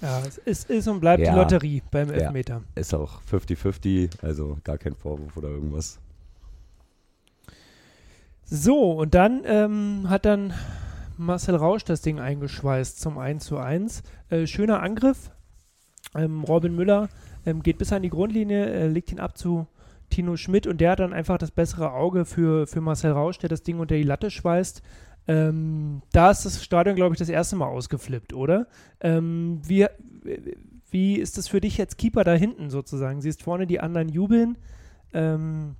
Ja, 0.00 0.20
es 0.26 0.38
ist, 0.38 0.70
ist 0.70 0.88
und 0.88 1.00
bleibt 1.00 1.22
Ja. 1.22 1.32
die 1.32 1.38
Lotterie 1.38 1.82
beim 1.90 2.08
Ja. 2.08 2.14
Elfmeter. 2.14 2.62
Ist 2.74 2.94
auch 2.94 3.20
50-50, 3.30 4.22
also 4.22 4.58
gar 4.64 4.78
kein 4.78 4.94
Vorwurf 4.94 5.36
oder 5.36 5.48
irgendwas. 5.48 5.98
So, 8.54 8.92
und 8.92 9.14
dann 9.14 9.44
ähm, 9.46 10.10
hat 10.10 10.26
dann 10.26 10.52
Marcel 11.16 11.56
Rausch 11.56 11.84
das 11.84 12.02
Ding 12.02 12.20
eingeschweißt 12.20 13.00
zum 13.00 13.16
1 13.16 13.46
zu 13.46 13.56
1. 13.56 14.02
Äh, 14.28 14.46
schöner 14.46 14.82
Angriff. 14.82 15.30
Ähm, 16.14 16.44
Robin 16.44 16.76
Müller 16.76 17.08
ähm, 17.46 17.62
geht 17.62 17.78
bis 17.78 17.94
an 17.94 18.02
die 18.02 18.10
Grundlinie, 18.10 18.66
äh, 18.66 18.88
legt 18.88 19.10
ihn 19.10 19.20
ab 19.20 19.38
zu 19.38 19.66
Tino 20.10 20.36
Schmidt 20.36 20.66
und 20.66 20.82
der 20.82 20.90
hat 20.90 21.00
dann 21.00 21.14
einfach 21.14 21.38
das 21.38 21.50
bessere 21.50 21.92
Auge 21.94 22.26
für, 22.26 22.66
für 22.66 22.82
Marcel 22.82 23.12
Rausch, 23.12 23.38
der 23.38 23.48
das 23.48 23.62
Ding 23.62 23.78
unter 23.78 23.94
die 23.94 24.02
Latte 24.02 24.30
schweißt. 24.30 24.82
Ähm, 25.28 26.02
da 26.12 26.30
ist 26.30 26.44
das 26.44 26.62
Stadion, 26.62 26.94
glaube 26.94 27.14
ich, 27.14 27.18
das 27.18 27.30
erste 27.30 27.56
Mal 27.56 27.68
ausgeflippt, 27.68 28.34
oder? 28.34 28.66
Ähm, 29.00 29.62
wie, 29.64 29.86
wie 30.90 31.14
ist 31.14 31.38
das 31.38 31.48
für 31.48 31.62
dich 31.62 31.80
als 31.80 31.96
Keeper 31.96 32.22
da 32.22 32.34
hinten 32.34 32.68
sozusagen? 32.68 33.22
Siehst 33.22 33.42
vorne 33.42 33.66
die 33.66 33.80
anderen 33.80 34.10
jubeln. 34.10 34.58
Ähm, 35.14 35.76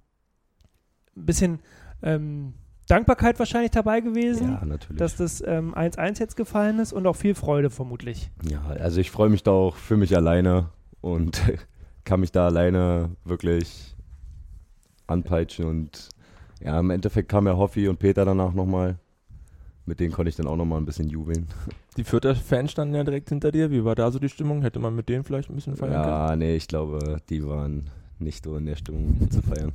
ein 1.15 1.27
bisschen 1.27 1.59
ähm, 2.03 2.55
Dankbarkeit 2.89 3.39
wahrscheinlich 3.39 3.71
dabei 3.71 4.01
gewesen, 4.01 4.53
Ja, 4.53 4.65
natürlich. 4.65 4.99
dass 4.99 5.17
das 5.17 5.43
ähm, 5.47 5.75
1-1 5.75 6.19
jetzt 6.19 6.37
gefallen 6.37 6.79
ist 6.79 6.93
und 6.93 7.07
auch 7.07 7.17
viel 7.17 7.35
Freude 7.35 7.71
vermutlich. 7.71 8.31
Ja, 8.49 8.63
also 8.67 9.01
ich 9.01 9.11
freue 9.11 9.29
mich 9.29 9.43
da 9.43 9.53
auch 9.53 9.77
für 9.77 9.97
mich 9.97 10.17
alleine 10.17 10.69
und 11.01 11.41
kann 12.05 12.21
mich 12.21 12.33
da 12.33 12.47
alleine 12.47 13.11
wirklich 13.25 13.95
anpeitschen 15.07 15.67
und 15.67 16.09
ja, 16.61 16.79
im 16.79 16.91
Endeffekt 16.91 17.29
kam 17.29 17.47
ja 17.47 17.57
Hoffi 17.57 17.89
und 17.89 17.99
Peter 17.99 18.25
danach 18.25 18.53
nochmal. 18.53 18.99
Mit 19.85 19.99
denen 19.99 20.13
konnte 20.13 20.29
ich 20.29 20.37
dann 20.37 20.47
auch 20.47 20.57
nochmal 20.57 20.81
ein 20.81 20.85
bisschen 20.85 21.09
jubeln. 21.09 21.49
Die 21.97 22.05
Fürther 22.05 22.37
Fans 22.37 22.71
standen 22.71 22.95
ja 22.95 23.03
direkt 23.03 23.31
hinter 23.31 23.51
dir. 23.51 23.71
Wie 23.73 23.85
war 23.85 23.97
da 23.97 24.11
so 24.13 24.19
die 24.21 24.29
Stimmung? 24.29 24.63
Hätte 24.63 24.79
man 24.79 24.95
mit 24.95 25.09
denen 25.09 25.25
vielleicht 25.25 25.51
ein 25.51 25.57
bisschen 25.57 25.77
feiern 25.77 25.93
können? 25.93 26.05
Ja, 26.07 26.37
nee, 26.37 26.55
ich 26.57 26.69
glaube, 26.69 27.19
die 27.29 27.45
waren 27.47 27.91
nicht 28.21 28.45
so 28.45 28.57
in 28.57 28.65
der 28.65 28.77
Stimmung 28.77 29.29
zu 29.31 29.43
feiern. 29.43 29.73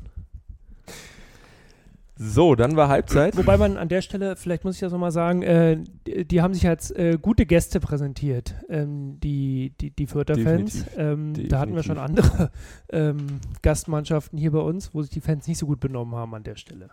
So, 2.18 2.56
dann 2.56 2.76
war 2.76 2.90
Halbzeit. 2.90 3.38
Wobei 3.38 3.58
man 3.58 3.78
an 3.78 3.90
der 3.90 4.02
Stelle, 4.02 4.36
vielleicht 4.36 4.64
muss 4.64 4.76
ich 4.76 4.82
das 4.82 4.92
nochmal 4.92 5.12
sagen, 5.12 5.44
äh, 5.44 5.78
die, 6.08 6.26
die 6.26 6.42
haben 6.42 6.54
sich 6.54 6.68
als 6.68 6.92
äh, 6.92 7.18
gute 7.22 7.46
Gäste 7.46 7.80
präsentiert, 7.80 8.56
ähm, 8.70 9.20
die, 9.20 9.74
die, 9.80 9.92
die 9.92 10.08
Fürther-Fans. 10.08 10.86
Ähm, 10.98 11.34
da 11.48 11.60
hatten 11.60 11.76
wir 11.76 11.84
schon 11.84 12.00
andere 12.00 12.52
ähm, 12.92 13.40
Gastmannschaften 13.62 14.40
hier 14.40 14.52
bei 14.52 14.60
uns, 14.60 14.94
wo 14.94 15.02
sich 15.02 15.12
die 15.12 15.22
Fans 15.22 15.48
nicht 15.48 15.60
so 15.60 15.68
gut 15.68 15.80
benommen 15.80 16.16
haben 16.16 16.34
an 16.34 16.44
der 16.44 16.56
Stelle. 16.56 16.90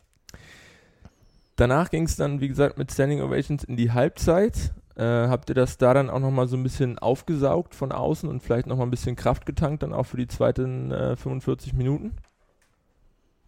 Danach 1.56 1.90
ging 1.90 2.04
es 2.04 2.16
dann, 2.16 2.40
wie 2.40 2.48
gesagt, 2.48 2.78
mit 2.78 2.92
Standing 2.92 3.22
Ovations 3.22 3.64
in 3.64 3.76
die 3.76 3.92
Halbzeit. 3.92 4.74
Äh, 4.96 5.02
habt 5.02 5.48
ihr 5.48 5.54
das 5.54 5.78
da 5.78 5.94
dann 5.94 6.10
auch 6.10 6.20
nochmal 6.20 6.48
so 6.48 6.56
ein 6.56 6.62
bisschen 6.62 6.98
aufgesaugt 6.98 7.74
von 7.74 7.92
außen 7.92 8.28
und 8.28 8.42
vielleicht 8.42 8.66
nochmal 8.66 8.86
ein 8.86 8.90
bisschen 8.90 9.16
Kraft 9.16 9.46
getankt, 9.46 9.82
dann 9.82 9.92
auch 9.92 10.04
für 10.04 10.16
die 10.16 10.28
zweiten 10.28 10.92
äh, 10.92 11.16
45 11.16 11.72
Minuten? 11.72 12.12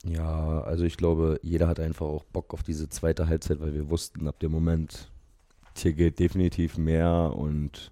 Ja, 0.09 0.61
also 0.63 0.85
ich 0.85 0.97
glaube, 0.97 1.41
jeder 1.43 1.69
hat 1.69 1.81
einfach 1.81 2.07
auch 2.07 2.25
Bock 2.25 2.55
auf 2.55 2.63
diese 2.63 2.89
zweite 2.89 3.29
Halbzeit, 3.29 3.61
weil 3.61 3.75
wir 3.75 3.91
wussten 3.91 4.29
ab 4.29 4.39
dem 4.39 4.53
Moment, 4.53 5.11
hier 5.77 5.93
geht 5.93 6.19
definitiv 6.19 6.79
mehr 6.79 7.33
und 7.37 7.91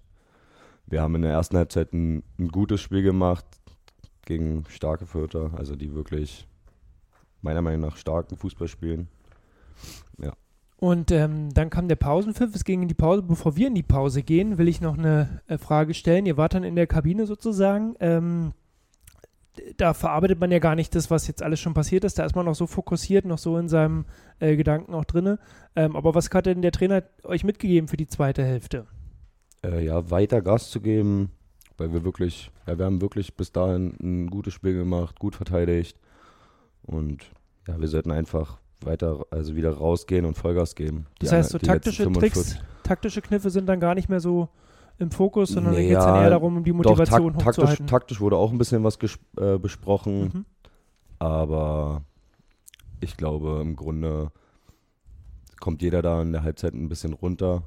wir 0.87 1.01
haben 1.01 1.15
in 1.15 1.23
der 1.23 1.31
ersten 1.31 1.57
Halbzeit 1.57 1.93
ein, 1.93 2.23
ein 2.39 2.47
gutes 2.49 2.81
Spiel 2.81 3.01
gemacht 3.01 3.45
gegen 4.25 4.63
starke 4.69 5.05
Fürther, 5.05 5.51
also 5.55 5.75
die 5.75 5.93
wirklich 5.93 6.47
meiner 7.41 7.61
Meinung 7.61 7.81
nach 7.81 7.97
starken 7.97 8.37
Fußball 8.37 8.67
spielen. 8.67 9.07
Und 10.77 11.09
ähm, 11.11 11.53
dann 11.53 11.69
kam 11.69 11.87
der 11.87 11.95
Pausenpfiff, 11.95 12.53
es 12.53 12.63
ging 12.65 12.81
in 12.81 12.87
die 12.87 12.93
Pause. 12.93 13.23
Bevor 13.23 13.55
wir 13.55 13.67
in 13.67 13.75
die 13.75 13.83
Pause 13.83 14.23
gehen, 14.23 14.57
will 14.57 14.67
ich 14.67 14.81
noch 14.81 14.97
eine 14.97 15.41
äh, 15.47 15.57
Frage 15.57 15.93
stellen. 15.93 16.25
Ihr 16.25 16.37
wart 16.37 16.53
dann 16.53 16.63
in 16.63 16.75
der 16.75 16.87
Kabine 16.87 17.25
sozusagen. 17.25 17.95
Ähm, 17.99 18.51
da 19.77 19.93
verarbeitet 19.93 20.39
man 20.39 20.51
ja 20.51 20.59
gar 20.59 20.75
nicht 20.75 20.95
das, 20.95 21.09
was 21.11 21.27
jetzt 21.27 21.43
alles 21.43 21.59
schon 21.59 21.73
passiert 21.73 22.03
ist. 22.03 22.19
Da 22.19 22.25
ist 22.25 22.35
man 22.35 22.45
noch 22.45 22.55
so 22.55 22.67
fokussiert, 22.67 23.25
noch 23.25 23.37
so 23.37 23.57
in 23.57 23.69
seinem 23.69 24.05
äh, 24.39 24.55
Gedanken 24.55 24.93
auch 24.93 25.05
drinne. 25.05 25.39
Ähm, 25.75 25.95
aber 25.95 26.15
was 26.15 26.29
hat 26.31 26.45
denn 26.45 26.61
der 26.61 26.71
Trainer 26.71 27.03
euch 27.23 27.43
mitgegeben 27.43 27.87
für 27.87 27.97
die 27.97 28.07
zweite 28.07 28.43
Hälfte? 28.43 28.85
Äh, 29.63 29.85
ja, 29.85 30.09
weiter 30.11 30.41
Gas 30.41 30.69
zu 30.69 30.81
geben, 30.81 31.31
weil 31.77 31.93
wir 31.93 32.03
wirklich, 32.03 32.51
ja, 32.67 32.77
wir 32.77 32.85
haben 32.85 33.01
wirklich 33.01 33.35
bis 33.35 33.51
dahin 33.51 33.95
ein 34.01 34.29
gutes 34.29 34.53
Spiel 34.53 34.73
gemacht, 34.73 35.19
gut 35.19 35.35
verteidigt 35.35 35.97
und 36.83 37.25
ja, 37.67 37.79
wir 37.79 37.87
sollten 37.87 38.11
einfach 38.11 38.59
weiter, 38.81 39.25
also 39.31 39.55
wieder 39.55 39.71
rausgehen 39.71 40.25
und 40.25 40.35
Vollgas 40.35 40.75
geben. 40.75 41.07
Das 41.19 41.29
Die 41.29 41.35
heißt, 41.35 41.49
so 41.49 41.57
taktische 41.57 42.03
45 42.03 42.53
Tricks, 42.53 42.63
taktische 42.83 43.21
Kniffe 43.21 43.49
sind 43.49 43.67
dann 43.67 43.79
gar 43.79 43.95
nicht 43.95 44.09
mehr 44.09 44.19
so 44.19 44.49
im 44.97 45.11
Fokus, 45.11 45.49
sondern 45.49 45.73
Nee, 45.73 45.79
dann 45.81 45.87
geht 45.89 45.97
es 45.97 46.05
dann 46.05 46.15
ja, 46.15 46.23
eher 46.23 46.29
darum, 46.29 46.57
um 46.57 46.63
die 46.63 46.71
Doch, 46.71 46.77
Motivation 46.77 47.33
tak 47.33 47.39
taktisch, 47.43 47.57
hochzuhalten. 47.63 47.87
taktisch 47.87 48.21
wurde 48.21 48.37
auch 48.37 48.51
ein 48.51 48.57
bisschen 48.57 48.83
was 48.83 48.97
äh, 49.37 49.57
besprochen, 49.57 50.21
Mhm. 50.33 50.45
aber 51.19 52.03
ich 53.01 53.17
glaube, 53.17 53.59
im 53.61 53.75
Grunde 53.75 54.31
kommt 55.59 55.81
jeder 55.81 56.01
da 56.01 56.21
in 56.21 56.31
der 56.31 56.43
Halbzeit 56.43 56.73
ein 56.73 56.89
bisschen 56.89 57.13
runter, 57.13 57.63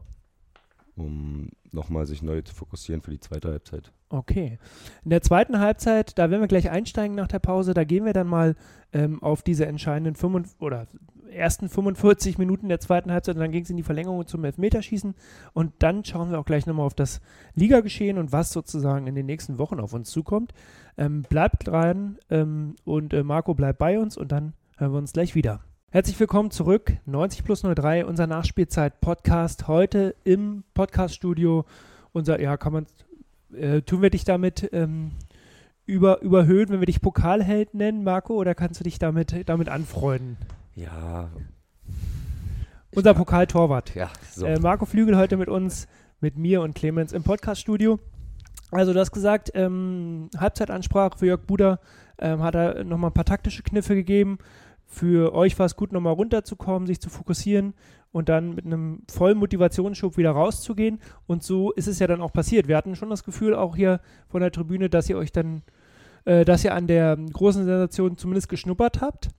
um 0.97 1.51
nochmal 1.71 2.07
sich 2.07 2.23
neu 2.23 2.41
zu 2.43 2.55
fokussieren 2.55 3.03
für 3.03 3.11
die 3.11 3.21
zweite 3.21 3.49
Halbzeit. 3.51 3.93
Okay. 4.09 4.59
In 5.05 5.11
der 5.11 5.21
zweiten 5.23 5.59
Halbzeit, 5.61 6.19
da 6.19 6.31
werden 6.31 6.41
wir 6.41 6.49
gleich 6.49 6.71
einsteigen 6.71 7.15
nach 7.15 7.29
der 7.29 7.39
Pause, 7.41 7.75
da 7.75 7.85
gehen 7.85 8.05
wir 8.07 8.15
dann 8.15 8.27
mal 8.27 8.57
ähm, 8.93 9.23
auf 9.23 9.43
diese 9.43 9.67
entscheidenden 9.67 10.15
45, 10.15 10.61
oder 10.61 10.87
ersten 11.29 11.69
45 11.69 12.39
Minuten 12.39 12.69
der 12.69 12.81
zweiten 12.81 13.13
Halbzeit 13.13 13.37
und 13.37 13.41
dann 13.41 13.53
ging 13.53 13.63
es 13.63 13.71
in 13.71 13.77
die 13.77 13.83
Verlängerung 13.83 14.27
zum 14.27 14.45
Elfmeterschießen 14.45 15.15
und 15.53 15.73
dann 15.79 16.05
schauen 16.05 16.31
wir 16.31 16.39
auch 16.39 16.45
gleich 16.45 16.67
nochmal 16.67 16.87
auf 16.87 16.95
das 16.95 17.21
Ligageschehen 17.55 18.19
und 18.19 18.33
was 18.33 18.51
sozusagen 18.51 19.07
in 19.07 19.15
den 19.15 19.27
nächsten 19.27 19.59
Wochen 19.59 19.81
auf 19.81 19.93
uns 19.93 20.11
zukommt. 20.11 20.53
Ähm, 20.97 21.23
bleibt 21.23 21.69
dran 21.69 22.19
ähm, 22.31 22.77
und 22.85 23.13
äh, 23.13 23.23
Marco 23.23 23.55
bleibt 23.55 23.79
bei 23.79 23.99
uns 23.99 24.17
und 24.17 24.33
dann 24.33 24.55
hören 24.77 24.93
wir 24.93 24.99
uns 24.99 25.13
gleich 25.13 25.35
wieder. 25.35 25.61
Herzlich 25.91 26.21
willkommen 26.21 26.51
zurück, 26.51 26.99
90 27.07 27.45
plus 27.45 27.63
03, 27.63 28.05
unser 28.05 28.27
Nachspielzeit-Podcast. 28.27 29.69
Heute 29.69 30.15
im 30.23 30.65
Podcast-Studio. 30.75 31.65
Unser, 32.13 32.43
ja, 32.43 32.59
kann 32.59 32.75
man, 32.75 32.87
äh, 33.55 33.81
tun 33.81 34.03
wir 34.03 34.11
dich 34.11 34.25
damit 34.25 34.69
ähm, 34.73 35.13
über, 35.87 36.21
überhöhen, 36.21 36.69
wenn 36.69 36.81
wir 36.81 36.87
dich 36.87 37.01
Pokalheld 37.01 37.73
nennen, 37.73 38.05
Marco, 38.05 38.35
oder 38.35 38.55
kannst 38.55 38.81
du 38.81 38.85
dich 38.85 38.99
damit, 38.99 39.49
damit 39.49 39.71
anfreunden? 39.71 40.37
Ja. 40.79 41.29
Unser 42.95 43.13
Pokaltorwart. 43.13 43.97
Ja, 43.97 44.11
so. 44.31 44.47
Äh, 44.47 44.61
Marco 44.61 44.87
Flügel 44.87 45.17
heute 45.17 45.37
mit 45.37 45.49
uns, 45.49 45.89
mit 46.21 46.39
mir 46.39 46.63
und 46.63 46.77
Clemens 46.77 47.13
im 47.13 47.25
Podcast-Studio. 47.25 47.99
Also 48.71 48.93
du 48.93 49.01
hast 49.01 49.11
gesagt, 49.11 49.51
ähm, 49.55 50.31
Halbzeitansprache 50.39 51.19
für 51.19 51.27
Jörg 51.27 51.41
Buder 51.41 51.81
ähm, 52.21 52.45
hat 52.45 52.55
er 52.55 52.85
nochmal 52.85 53.11
ein 53.11 53.15
paar 53.15 53.25
taktische 53.25 53.65
Kniffe 53.65 53.97
gegeben. 53.97 54.39
Für 54.87 55.35
euch 55.35 55.59
war 55.59 55.67
es 55.67 55.75
gut, 55.75 55.91
nochmal 55.91 56.13
runterzukommen, 56.13 56.87
sich 56.87 57.01
zu 57.01 57.11
fokussieren 57.11 57.75
und 58.13 58.29
dann 58.29 58.55
mit 58.55 58.65
einem 58.65 59.03
vollen 59.11 59.39
Motivationsschub 59.39 60.17
wieder 60.17 60.31
rauszugehen. 60.31 61.01
Und 61.27 61.43
so 61.43 61.73
ist 61.73 61.89
es 61.89 61.99
ja 61.99 62.07
dann 62.07 62.21
auch 62.21 62.33
passiert. 62.33 62.69
Wir 62.69 62.77
hatten 62.77 62.95
schon 62.95 63.11
das 63.11 63.25
Gefühl, 63.25 63.57
auch 63.57 63.75
hier 63.75 64.01
von 64.29 64.43
der 64.43 64.53
Tribüne, 64.53 64.89
dass 64.89 65.11
ihr 65.11 65.19
euch 65.19 65.33
dann, 65.33 65.63
äh, 66.25 66.45
dass 66.45 66.63
ihr 66.63 66.73
an 66.73 66.87
der 66.87 67.17
großen 67.17 67.65
Sensation 67.65 68.17
zumindest 68.17 68.49
geschnuppert 68.49 69.01
habt 69.01 69.31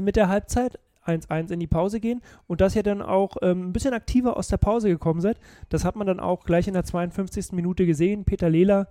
mit 0.00 0.16
der 0.16 0.28
Halbzeit. 0.28 0.78
1-1 1.06 1.50
in 1.50 1.60
die 1.60 1.66
Pause 1.66 2.00
gehen 2.00 2.22
und 2.46 2.60
dass 2.60 2.76
ihr 2.76 2.82
dann 2.82 3.02
auch 3.02 3.36
ähm, 3.42 3.68
ein 3.68 3.72
bisschen 3.72 3.94
aktiver 3.94 4.36
aus 4.36 4.48
der 4.48 4.56
Pause 4.56 4.88
gekommen 4.88 5.20
seid. 5.20 5.36
Das 5.68 5.84
hat 5.84 5.96
man 5.96 6.06
dann 6.06 6.20
auch 6.20 6.44
gleich 6.44 6.68
in 6.68 6.74
der 6.74 6.84
52. 6.84 7.52
Minute 7.52 7.86
gesehen. 7.86 8.24
Peter 8.24 8.48
Lehler 8.48 8.88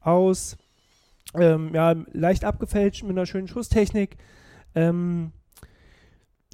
aus, 0.00 0.56
ähm, 1.34 1.74
ja, 1.74 1.94
leicht 2.12 2.44
abgefälscht 2.44 3.02
mit 3.02 3.12
einer 3.12 3.26
schönen 3.26 3.48
Schusstechnik. 3.48 4.16
Ähm, 4.74 5.32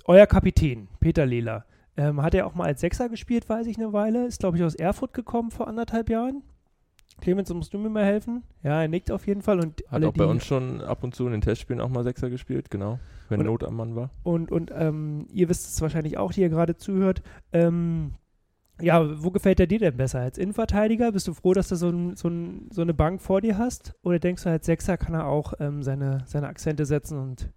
euer 0.05 0.27
Kapitän, 0.27 0.89
Peter 1.01 1.27
Lehler, 1.27 1.65
ähm, 1.97 2.23
hat 2.23 2.35
er 2.35 2.47
auch 2.47 2.55
mal 2.55 2.65
als 2.65 2.81
Sechser 2.81 3.09
gespielt, 3.09 3.49
weiß 3.49 3.67
ich 3.67 3.77
eine 3.77 3.93
Weile. 3.93 4.27
Ist, 4.27 4.41
glaube 4.41 4.57
ich, 4.57 4.65
aus 4.65 4.75
Erfurt 4.75 5.13
gekommen 5.15 5.51
vor 5.51 5.69
anderthalb 5.69 6.11
Jahren. 6.11 6.43
Clemens, 7.21 7.53
musst 7.53 7.73
du 7.75 7.79
mir 7.79 7.89
mal 7.89 8.05
helfen? 8.05 8.43
Ja, 8.63 8.83
er 8.83 8.89
nickt 8.89 9.11
auf 9.11 9.27
jeden 9.27 9.43
Fall. 9.43 9.59
Und 9.59 9.81
Hat 9.87 9.93
alle, 9.93 10.09
auch 10.09 10.13
bei 10.13 10.25
uns 10.25 10.45
schon 10.45 10.81
ab 10.81 11.03
und 11.03 11.15
zu 11.15 11.27
in 11.27 11.33
den 11.33 11.41
Testspielen 11.41 11.81
auch 11.81 11.89
mal 11.89 12.05
Sechser 12.05 12.31
gespielt, 12.31 12.71
genau. 12.71 12.99
Wenn 13.29 13.41
Und- 13.41 13.47
Not 13.47 13.65
am 13.65 13.77
Mann 13.77 13.97
war. 13.97 14.11
Und, 14.23 14.51
und 14.53 14.73
ähm, 14.75 15.27
ihr 15.33 15.49
wisst 15.49 15.69
es 15.69 15.81
wahrscheinlich 15.81 16.17
auch, 16.19 16.33
die 16.33 16.41
ihr 16.43 16.49
gerade 16.49 16.77
zuhört. 16.77 17.23
Ähm, 17.53 18.15
ja, 18.81 19.23
wo 19.23 19.31
gefällt 19.33 19.59
er 19.59 19.67
dir 19.67 19.81
denn 19.81 19.97
besser? 19.97 20.21
Als 20.21 20.39
Innenverteidiger? 20.39 21.11
Bist 21.13 21.27
du 21.27 21.35
froh, 21.35 21.53
dass 21.53 21.69
du 21.69 21.75
so, 21.77 21.89
ein, 21.89 22.15
so, 22.17 22.29
ein, 22.29 22.69
so 22.71 22.83
eine 22.83 22.95
Bank 22.95 23.21
vor 23.21 23.41
dir 23.41 23.59
hast? 23.59 23.95
Oder 24.03 24.19
denkst 24.21 24.45
du, 24.45 24.51
als 24.51 24.67
Sechser 24.67 24.97
kann 24.97 25.15
er 25.15 25.27
auch 25.27 25.55
ähm, 25.59 25.83
seine, 25.83 26.23
seine 26.27 26.47
Akzente 26.49 26.87
setzen 26.87 27.19
und 27.19 27.51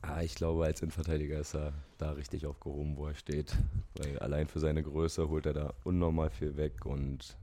Ah, 0.00 0.22
ich 0.22 0.36
glaube, 0.36 0.64
als 0.64 0.80
Innenverteidiger 0.80 1.40
ist 1.40 1.54
er 1.54 1.72
da 1.98 2.12
richtig 2.12 2.46
aufgehoben, 2.46 2.96
wo 2.96 3.06
er 3.08 3.14
steht. 3.14 3.56
Weil 3.98 4.18
allein 4.20 4.46
für 4.46 4.60
seine 4.60 4.82
Größe 4.82 5.28
holt 5.28 5.44
er 5.44 5.52
da 5.52 5.74
unnormal 5.84 6.30
viel 6.30 6.56
weg 6.56 6.86
und 6.86 7.36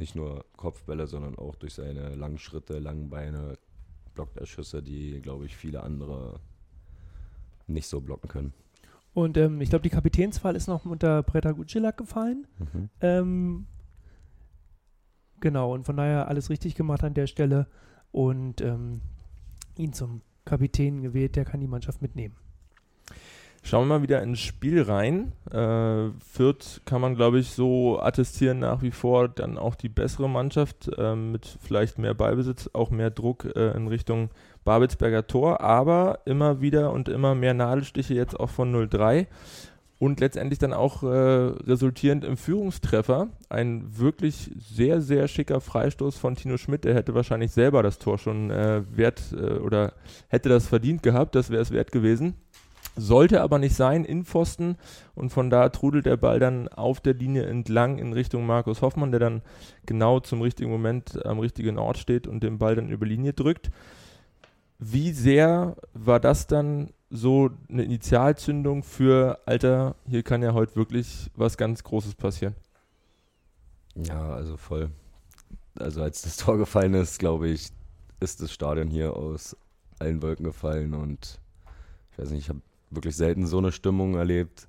nicht 0.00 0.16
nur 0.16 0.44
Kopfbälle, 0.56 1.06
sondern 1.06 1.38
auch 1.38 1.54
durch 1.54 1.74
seine 1.74 2.16
langen 2.16 2.38
Schritte, 2.38 2.80
langen 2.80 3.10
Beine 3.10 3.56
blockt 4.14 4.36
er 4.36 4.46
Schüsse, 4.46 4.82
die, 4.82 5.20
glaube 5.20 5.46
ich, 5.46 5.56
viele 5.56 5.82
andere 5.84 6.40
nicht 7.68 7.86
so 7.86 8.00
blocken 8.00 8.28
können. 8.28 8.52
Und 9.12 9.36
ähm, 9.36 9.60
ich 9.60 9.70
glaube, 9.70 9.82
die 9.82 9.90
Kapitänswahl 9.90 10.56
ist 10.56 10.66
noch 10.66 10.84
unter 10.84 11.22
Breta 11.22 11.52
Gucilak 11.52 11.96
gefallen. 11.96 12.46
Ähm, 13.00 13.66
genau, 15.40 15.74
und 15.74 15.84
von 15.84 15.96
daher 15.96 16.28
alles 16.28 16.50
richtig 16.50 16.74
gemacht 16.74 17.04
an 17.04 17.14
der 17.14 17.26
Stelle. 17.26 17.66
Und 18.12 18.60
ähm, 18.60 19.02
ihn 19.76 19.92
zum 19.92 20.22
Kapitän 20.44 21.02
gewählt, 21.02 21.36
der 21.36 21.44
kann 21.44 21.60
die 21.60 21.68
Mannschaft 21.68 22.02
mitnehmen. 22.02 22.36
Schauen 23.62 23.88
wir 23.88 23.98
mal 23.98 24.02
wieder 24.02 24.22
ins 24.22 24.40
Spiel 24.40 24.82
rein. 24.82 25.32
Äh, 25.50 26.10
Fürth 26.18 26.80
kann 26.86 27.00
man, 27.02 27.14
glaube 27.14 27.38
ich, 27.38 27.50
so 27.50 28.00
attestieren 28.00 28.58
nach 28.58 28.80
wie 28.80 28.90
vor 28.90 29.28
dann 29.28 29.58
auch 29.58 29.74
die 29.74 29.90
bessere 29.90 30.30
Mannschaft 30.30 30.90
äh, 30.96 31.14
mit 31.14 31.58
vielleicht 31.62 31.98
mehr 31.98 32.14
Ballbesitz, 32.14 32.70
auch 32.72 32.90
mehr 32.90 33.10
Druck 33.10 33.44
äh, 33.54 33.76
in 33.76 33.86
Richtung 33.86 34.30
Babelsberger 34.64 35.26
Tor, 35.26 35.60
aber 35.60 36.20
immer 36.24 36.60
wieder 36.60 36.92
und 36.92 37.08
immer 37.08 37.34
mehr 37.34 37.54
Nadelstiche 37.54 38.14
jetzt 38.14 38.38
auch 38.38 38.50
von 38.50 38.74
0-3. 38.74 39.26
und 39.98 40.20
letztendlich 40.20 40.58
dann 40.58 40.72
auch 40.72 41.02
äh, 41.02 41.06
resultierend 41.06 42.24
im 42.24 42.38
Führungstreffer. 42.38 43.28
Ein 43.50 43.98
wirklich 43.98 44.50
sehr, 44.58 45.02
sehr 45.02 45.28
schicker 45.28 45.60
Freistoß 45.60 46.16
von 46.16 46.34
Tino 46.34 46.56
Schmidt. 46.56 46.84
Der 46.84 46.94
hätte 46.94 47.14
wahrscheinlich 47.14 47.52
selber 47.52 47.82
das 47.82 47.98
Tor 47.98 48.16
schon 48.16 48.50
äh, 48.50 48.82
wert 48.90 49.22
äh, 49.32 49.58
oder 49.58 49.92
hätte 50.28 50.48
das 50.48 50.66
verdient 50.66 51.02
gehabt. 51.02 51.34
Das 51.34 51.50
wäre 51.50 51.60
es 51.60 51.70
wert 51.70 51.92
gewesen. 51.92 52.34
Sollte 53.00 53.40
aber 53.40 53.58
nicht 53.58 53.74
sein, 53.74 54.04
in 54.04 54.24
Pfosten. 54.24 54.76
Und 55.14 55.30
von 55.30 55.48
da 55.48 55.70
trudelt 55.70 56.06
der 56.06 56.16
Ball 56.16 56.38
dann 56.38 56.68
auf 56.68 57.00
der 57.00 57.14
Linie 57.14 57.44
entlang 57.46 57.98
in 57.98 58.12
Richtung 58.12 58.46
Markus 58.46 58.82
Hoffmann, 58.82 59.10
der 59.10 59.20
dann 59.20 59.42
genau 59.86 60.20
zum 60.20 60.42
richtigen 60.42 60.70
Moment 60.70 61.24
am 61.24 61.38
richtigen 61.38 61.78
Ort 61.78 61.98
steht 61.98 62.26
und 62.26 62.42
den 62.42 62.58
Ball 62.58 62.76
dann 62.76 62.90
über 62.90 63.06
Linie 63.06 63.32
drückt. 63.32 63.70
Wie 64.78 65.12
sehr 65.12 65.76
war 65.94 66.20
das 66.20 66.46
dann 66.46 66.90
so 67.10 67.50
eine 67.68 67.82
Initialzündung 67.82 68.82
für, 68.82 69.40
Alter, 69.44 69.96
hier 70.06 70.22
kann 70.22 70.42
ja 70.42 70.54
heute 70.54 70.76
wirklich 70.76 71.30
was 71.34 71.56
ganz 71.56 71.82
Großes 71.82 72.14
passieren? 72.14 72.54
Ja, 73.96 74.30
also 74.32 74.56
voll. 74.56 74.90
Also 75.78 76.02
als 76.02 76.22
das 76.22 76.36
Tor 76.36 76.56
gefallen 76.58 76.94
ist, 76.94 77.18
glaube 77.18 77.48
ich, 77.48 77.70
ist 78.20 78.42
das 78.42 78.52
Stadion 78.52 78.88
hier 78.88 79.16
aus 79.16 79.56
allen 79.98 80.22
Wolken 80.22 80.44
gefallen 80.44 80.94
und 80.94 81.40
ich 82.12 82.18
weiß 82.18 82.30
nicht, 82.30 82.42
ich 82.42 82.48
habe 82.48 82.60
wirklich 82.90 83.16
selten 83.16 83.46
so 83.46 83.58
eine 83.58 83.72
Stimmung 83.72 84.14
erlebt. 84.14 84.68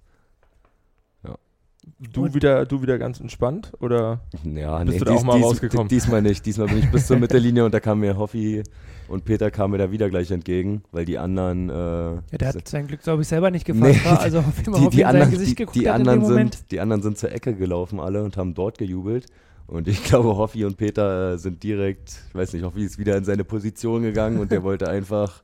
Du 1.97 2.31
wieder, 2.35 2.65
du 2.67 2.83
wieder 2.83 2.99
ganz 2.99 3.19
entspannt 3.19 3.71
oder 3.79 4.21
Ja, 4.43 4.77
Bist 4.83 4.91
nee, 4.93 4.99
du 4.99 5.05
da 5.05 5.13
auch 5.13 5.23
mal 5.23 5.41
rausgekommen? 5.41 5.87
Diesmal 5.87 6.21
nicht. 6.21 6.45
Diesmal 6.45 6.67
bin 6.67 6.77
ich 6.77 6.91
bis 6.91 7.07
zur 7.07 7.17
Mittellinie 7.19 7.65
und 7.65 7.73
da 7.73 7.79
kam 7.79 7.99
mir 8.01 8.17
Hoffi 8.17 8.61
und 9.07 9.25
Peter 9.25 9.49
kamen 9.49 9.71
mir 9.71 9.77
da 9.79 9.91
wieder 9.91 10.07
gleich 10.09 10.29
entgegen, 10.29 10.83
weil 10.91 11.05
die 11.05 11.17
anderen. 11.17 11.69
Äh, 11.69 11.73
Ja, 11.73 12.21
der 12.39 12.49
hat 12.49 12.67
sein 12.67 12.85
Glück, 12.85 13.01
glaube 13.01 13.23
ich, 13.23 13.27
selber 13.27 13.49
nicht 13.49 13.65
gefasst. 13.65 13.97
Nee, 13.97 14.05
war. 14.05 14.19
Also, 14.19 14.43
wie 14.63 14.69
man 14.69 14.81
die, 14.81 14.87
auf 14.87 14.93
die, 14.93 14.97
ihn 14.97 15.01
sein 15.01 15.05
anderen, 15.07 15.31
Gesicht 15.31 15.51
die, 15.51 15.55
geguckt 15.55 15.75
die, 15.75 15.89
hat 15.89 15.95
in 15.99 16.07
anderen 16.07 16.19
dem 16.19 16.29
Moment. 16.29 16.55
sind, 16.55 16.71
die 16.71 16.79
anderen 16.79 17.01
sind 17.01 17.17
zur 17.17 17.31
Ecke 17.31 17.55
gelaufen 17.55 17.99
alle 17.99 18.23
und 18.23 18.37
haben 18.37 18.53
dort 18.53 18.77
gejubelt. 18.77 19.25
Und 19.65 19.87
ich 19.87 20.03
glaube, 20.05 20.37
Hoffi 20.37 20.65
und 20.65 20.77
Peter 20.77 21.33
äh, 21.33 21.37
sind 21.39 21.63
direkt, 21.63 22.21
ich 22.29 22.35
weiß 22.35 22.53
nicht, 22.53 22.63
Hoffi 22.63 22.83
ist 22.85 22.99
wieder 22.99 23.17
in 23.17 23.23
seine 23.23 23.43
Position 23.43 24.03
gegangen 24.03 24.39
und 24.39 24.51
der 24.51 24.61
wollte 24.61 24.87
einfach, 24.87 25.41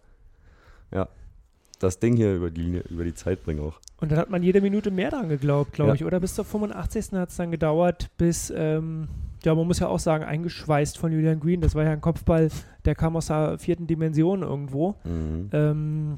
ja, 0.94 1.10
das 1.80 2.00
Ding 2.00 2.16
hier 2.16 2.36
über 2.36 2.50
die, 2.50 2.62
Linie, 2.62 2.84
über 2.90 3.04
die 3.04 3.14
Zeit 3.14 3.44
bringen 3.44 3.62
auch. 3.62 3.80
Und 4.00 4.12
dann 4.12 4.20
hat 4.20 4.30
man 4.30 4.44
jede 4.44 4.62
Minute 4.62 4.92
mehr 4.92 5.10
dran 5.12 5.30
geglaubt, 5.30 5.74
glaube 5.74 5.90
Ja. 5.90 5.96
ich. 5.96 6.06
Oder 6.06 6.20
bis 6.20 6.36
zur 6.36 6.46
85. 6.46 7.14
hat 7.20 7.30
es 7.30 7.38
dann 7.38 7.52
gedauert, 7.52 8.10
bis, 8.18 8.52
ähm, 8.56 9.08
ja, 9.44 9.54
man 9.56 9.68
muss 9.68 9.80
ja 9.80 9.88
auch 9.88 10.00
sagen, 10.00 10.24
eingeschweißt 10.24 10.98
von 10.98 11.12
Julian 11.12 11.40
Green. 11.40 11.62
Das 11.62 11.76
war 11.76 11.84
ja 11.84 11.92
ein 11.92 12.02
Kopfball, 12.02 12.50
der 12.86 12.96
kam 12.96 13.16
aus 13.16 13.28
der 13.28 13.58
vierten 13.60 13.88
Dimension 13.88 14.42
irgendwo. 14.44 14.96
Mhm. 15.04 15.50
Ähm, 15.52 16.18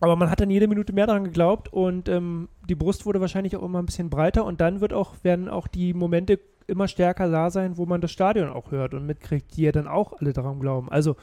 aber 0.00 0.16
man 0.16 0.30
hat 0.30 0.40
dann 0.40 0.50
jede 0.50 0.66
Minute 0.66 0.92
mehr 0.94 1.06
daran 1.06 1.24
geglaubt 1.24 1.70
und 1.72 2.08
ähm, 2.08 2.48
die 2.68 2.74
Brust 2.74 3.04
wurde 3.04 3.20
wahrscheinlich 3.20 3.56
auch 3.56 3.62
immer 3.62 3.80
ein 3.80 3.86
bisschen 3.86 4.08
breiter 4.08 4.46
und 4.46 4.60
dann 4.62 4.80
wird 4.80 4.94
auch, 4.94 5.14
werden 5.22 5.48
auch 5.48 5.68
die 5.68 5.92
Momente 5.92 6.38
immer 6.66 6.88
stärker 6.88 7.30
da 7.30 7.50
sein, 7.50 7.76
wo 7.76 7.84
man 7.84 8.00
das 8.00 8.10
Stadion 8.10 8.48
auch 8.48 8.70
hört 8.70 8.94
und 8.94 9.04
mitkriegt, 9.04 9.56
die 9.56 9.62
ja 9.62 9.72
dann 9.72 9.88
auch 9.88 10.18
alle 10.18 10.32
daran 10.32 10.58
glauben. 10.60 10.88
Also 10.90 11.16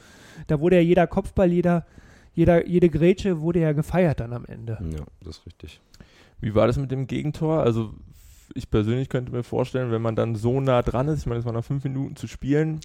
da 0.46 0.60
wurde 0.60 0.76
ja 0.76 0.82
jeder 0.82 1.06
Kopfball, 1.08 1.50
jeder, 1.50 1.86
jeder, 2.38 2.68
jede 2.68 2.88
Grätsche 2.88 3.40
wurde 3.40 3.58
ja 3.58 3.72
gefeiert 3.72 4.20
dann 4.20 4.32
am 4.32 4.44
Ende. 4.44 4.78
Ja, 4.92 5.04
das 5.24 5.38
ist 5.38 5.46
richtig. 5.46 5.80
Wie 6.40 6.54
war 6.54 6.68
das 6.68 6.76
mit 6.76 6.92
dem 6.92 7.08
Gegentor? 7.08 7.62
Also 7.64 7.92
ich 8.54 8.70
persönlich 8.70 9.08
könnte 9.08 9.32
mir 9.32 9.42
vorstellen, 9.42 9.90
wenn 9.90 10.02
man 10.02 10.14
dann 10.14 10.36
so 10.36 10.60
nah 10.60 10.82
dran 10.82 11.08
ist, 11.08 11.18
ich 11.18 11.26
meine, 11.26 11.40
es 11.40 11.46
waren 11.46 11.56
noch 11.56 11.64
fünf 11.64 11.82
Minuten 11.82 12.14
zu 12.14 12.28
spielen, 12.28 12.78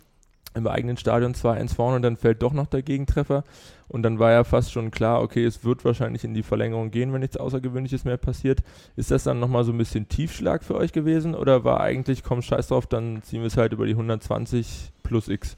im 0.56 0.66
eigenen 0.66 0.98
Stadion 0.98 1.36
2-1 1.36 1.76
vorne 1.76 1.98
und 1.98 2.02
dann 2.02 2.18
fällt 2.18 2.42
doch 2.42 2.52
noch 2.52 2.66
der 2.66 2.82
Gegentreffer 2.82 3.44
und 3.90 4.02
dann 4.02 4.18
war 4.18 4.32
ja 4.32 4.44
fast 4.44 4.72
schon 4.72 4.90
klar, 4.90 5.22
okay, 5.22 5.46
es 5.46 5.64
wird 5.64 5.86
wahrscheinlich 5.86 6.24
in 6.24 6.34
die 6.34 6.42
Verlängerung 6.42 6.90
gehen, 6.90 7.14
wenn 7.14 7.22
nichts 7.22 7.38
Außergewöhnliches 7.38 8.06
mehr 8.06 8.18
passiert. 8.18 8.64
Ist 8.96 9.12
das 9.12 9.24
dann 9.24 9.40
nochmal 9.40 9.66
so 9.66 9.72
ein 9.72 9.78
bisschen 9.78 10.10
Tiefschlag 10.10 10.64
für 10.64 10.74
euch 10.74 10.94
gewesen 10.94 11.36
oder 11.36 11.64
war 11.64 11.80
eigentlich, 11.80 12.24
komm, 12.24 12.42
scheiß 12.42 12.70
drauf, 12.70 12.88
dann 12.88 13.22
ziehen 13.22 13.42
wir 13.42 13.48
es 13.48 13.58
halt 13.58 13.72
über 13.72 13.86
die 13.86 13.94
120 13.94 14.94
plus 15.04 15.28
X? 15.28 15.58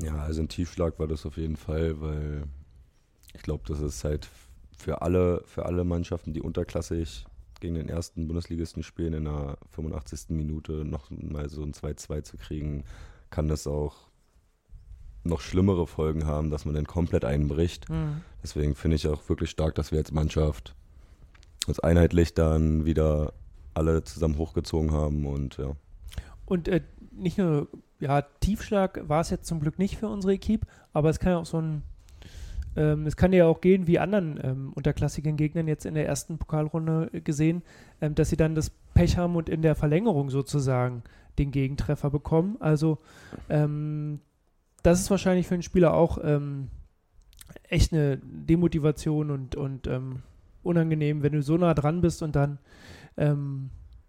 Ja, 0.00 0.14
also 0.18 0.40
ein 0.40 0.48
Tiefschlag 0.48 1.00
war 1.00 1.08
das 1.08 1.26
auf 1.26 1.36
jeden 1.36 1.56
Fall, 1.56 2.00
weil 2.00 2.44
ich 3.34 3.42
glaube, 3.42 3.64
das 3.66 3.80
ist 3.80 4.04
halt 4.04 4.28
für 4.78 5.02
alle, 5.02 5.42
für 5.46 5.66
alle 5.66 5.84
Mannschaften, 5.84 6.32
die 6.32 6.40
unterklassig 6.40 7.26
gegen 7.60 7.74
den 7.74 7.88
ersten 7.88 8.26
Bundesligisten 8.28 8.82
spielen, 8.82 9.12
in 9.14 9.24
der 9.24 9.58
85. 9.70 10.30
Minute 10.30 10.84
noch 10.84 11.10
mal 11.10 11.48
so 11.48 11.62
ein 11.62 11.72
2-2 11.72 12.22
zu 12.22 12.36
kriegen, 12.36 12.84
kann 13.30 13.48
das 13.48 13.66
auch 13.66 14.08
noch 15.24 15.40
schlimmere 15.40 15.86
Folgen 15.86 16.26
haben, 16.26 16.50
dass 16.50 16.64
man 16.64 16.74
dann 16.74 16.86
komplett 16.86 17.24
einbricht. 17.24 17.88
Mhm. 17.90 18.22
Deswegen 18.42 18.74
finde 18.74 18.96
ich 18.96 19.06
auch 19.08 19.28
wirklich 19.28 19.50
stark, 19.50 19.74
dass 19.74 19.90
wir 19.90 19.98
als 19.98 20.12
Mannschaft 20.12 20.74
uns 21.66 21.80
einheitlich 21.80 22.34
dann 22.34 22.84
wieder 22.84 23.32
alle 23.74 24.02
zusammen 24.04 24.38
hochgezogen 24.38 24.92
haben 24.92 25.26
und 25.26 25.58
ja. 25.58 25.76
Und 26.46 26.68
äh, 26.68 26.80
nicht 27.12 27.38
nur, 27.38 27.68
ja, 28.00 28.22
Tiefschlag 28.22 29.08
war 29.08 29.20
es 29.20 29.30
jetzt 29.30 29.46
zum 29.46 29.60
Glück 29.60 29.78
nicht 29.78 29.98
für 29.98 30.08
unsere 30.08 30.32
Equipe, 30.32 30.66
aber 30.92 31.10
es 31.10 31.18
kann 31.18 31.32
ja 31.32 31.38
auch 31.38 31.46
so 31.46 31.60
ein, 31.60 31.82
ähm, 32.78 33.06
es 33.06 33.16
kann 33.16 33.32
ja 33.32 33.46
auch 33.46 33.60
gehen 33.60 33.88
wie 33.88 33.98
anderen 33.98 34.38
ähm, 34.40 34.72
unterklassigen 34.72 35.36
Gegnern 35.36 35.66
jetzt 35.66 35.84
in 35.84 35.94
der 35.94 36.06
ersten 36.06 36.38
Pokalrunde 36.38 37.10
gesehen, 37.22 37.62
ähm, 38.00 38.14
dass 38.14 38.30
sie 38.30 38.36
dann 38.36 38.54
das 38.54 38.70
Pech 38.94 39.16
haben 39.16 39.34
und 39.34 39.48
in 39.48 39.62
der 39.62 39.74
Verlängerung 39.74 40.30
sozusagen 40.30 41.02
den 41.40 41.50
Gegentreffer 41.50 42.08
bekommen. 42.10 42.56
Also 42.60 42.98
ähm, 43.48 44.20
das 44.84 45.00
ist 45.00 45.10
wahrscheinlich 45.10 45.48
für 45.48 45.54
einen 45.54 45.64
Spieler 45.64 45.92
auch 45.94 46.18
ähm, 46.22 46.68
echt 47.68 47.92
eine 47.92 48.18
Demotivation 48.18 49.32
und, 49.32 49.56
und 49.56 49.88
ähm, 49.88 50.22
unangenehm, 50.62 51.24
wenn 51.24 51.32
du 51.32 51.42
so 51.42 51.56
nah 51.56 51.74
dran 51.74 52.00
bist 52.00 52.22
und 52.22 52.36
dann 52.36 52.58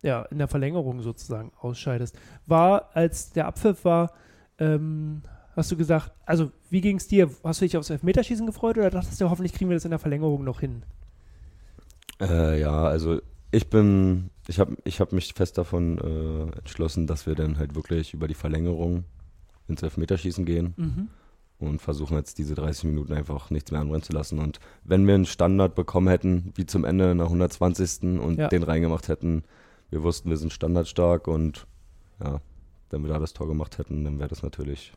ja, 0.03 0.21
in 0.29 0.38
der 0.38 0.47
Verlängerung 0.47 1.01
sozusagen 1.01 1.51
ausscheidest. 1.60 2.15
War, 2.45 2.91
als 2.93 3.32
der 3.32 3.47
Abpfiff 3.47 3.86
war, 3.86 4.13
ähm, 4.60 5.23
hast 5.60 5.72
du 5.72 5.78
gesagt, 5.78 6.12
also 6.26 6.52
wie 6.69 6.82
ging 6.82 6.98
es 6.98 7.08
dir? 7.08 7.30
Hast 7.43 7.62
du 7.62 7.65
dich 7.65 7.78
aufs 7.78 7.89
Elfmeterschießen 7.89 8.45
gefreut 8.45 8.78
oder 8.78 8.89
dachtest 8.89 9.19
du, 9.22 9.30
hoffentlich 9.30 9.54
kriegen 9.54 9.69
wir 9.69 9.76
das 9.78 9.86
in 9.86 9.91
der 9.91 10.00
Verlängerung 10.00 10.43
noch 10.43 10.60
hin? 10.60 10.84
Äh, 12.22 12.60
ja, 12.60 12.84
also 12.86 13.22
ich 13.52 13.69
bin, 13.69 14.30
ich 14.48 14.60
habe 14.60 14.76
ich 14.84 15.00
hab 15.00 15.12
mich 15.12 15.34
fest 15.34 15.58
davon 15.58 15.98
äh, 16.00 16.58
entschlossen, 16.58 17.08
dass 17.08 17.26
wir 17.26 17.36
dann 17.36 17.58
halt 17.58 17.76
wirklich 17.76 18.13
über 18.13 18.28
die 18.28 18.34
Verlängerung 18.34 19.06
ins 19.67 19.82
Elfmeterschießen 19.84 20.45
gehen 20.45 20.74
Mhm. 20.78 21.08
und 21.60 21.82
versuchen 21.82 22.17
jetzt 22.17 22.38
diese 22.38 22.56
30 22.56 22.86
Minuten 22.86 23.13
einfach 23.13 23.50
nichts 23.50 23.72
mehr 23.72 23.82
anbrennen 23.82 24.04
zu 24.04 24.13
lassen. 24.13 24.39
Und 24.39 24.60
wenn 24.84 25.06
wir 25.08 25.15
einen 25.15 25.26
Standard 25.26 25.76
bekommen 25.76 26.08
hätten, 26.10 26.52
wie 26.56 26.65
zum 26.65 26.84
Ende 26.86 27.15
nach 27.15 27.30
120. 27.30 28.19
und 28.19 28.38
Ja. 28.38 28.48
den 28.50 28.63
reingemacht 28.63 29.08
hätten, 29.08 29.43
wir 29.89 30.04
wussten, 30.04 30.30
wir 30.30 30.38
sind 30.38 30.54
standardstark 30.54 31.28
und 31.28 31.65
ja, 32.24 32.41
wenn 32.91 33.02
wir 33.04 33.10
da 33.10 33.19
das 33.19 33.34
Tor 33.34 33.48
gemacht 33.48 33.78
hätten, 33.78 34.04
dann 34.04 34.19
wäre 34.19 34.30
das 34.30 34.43
natürlich. 34.43 34.91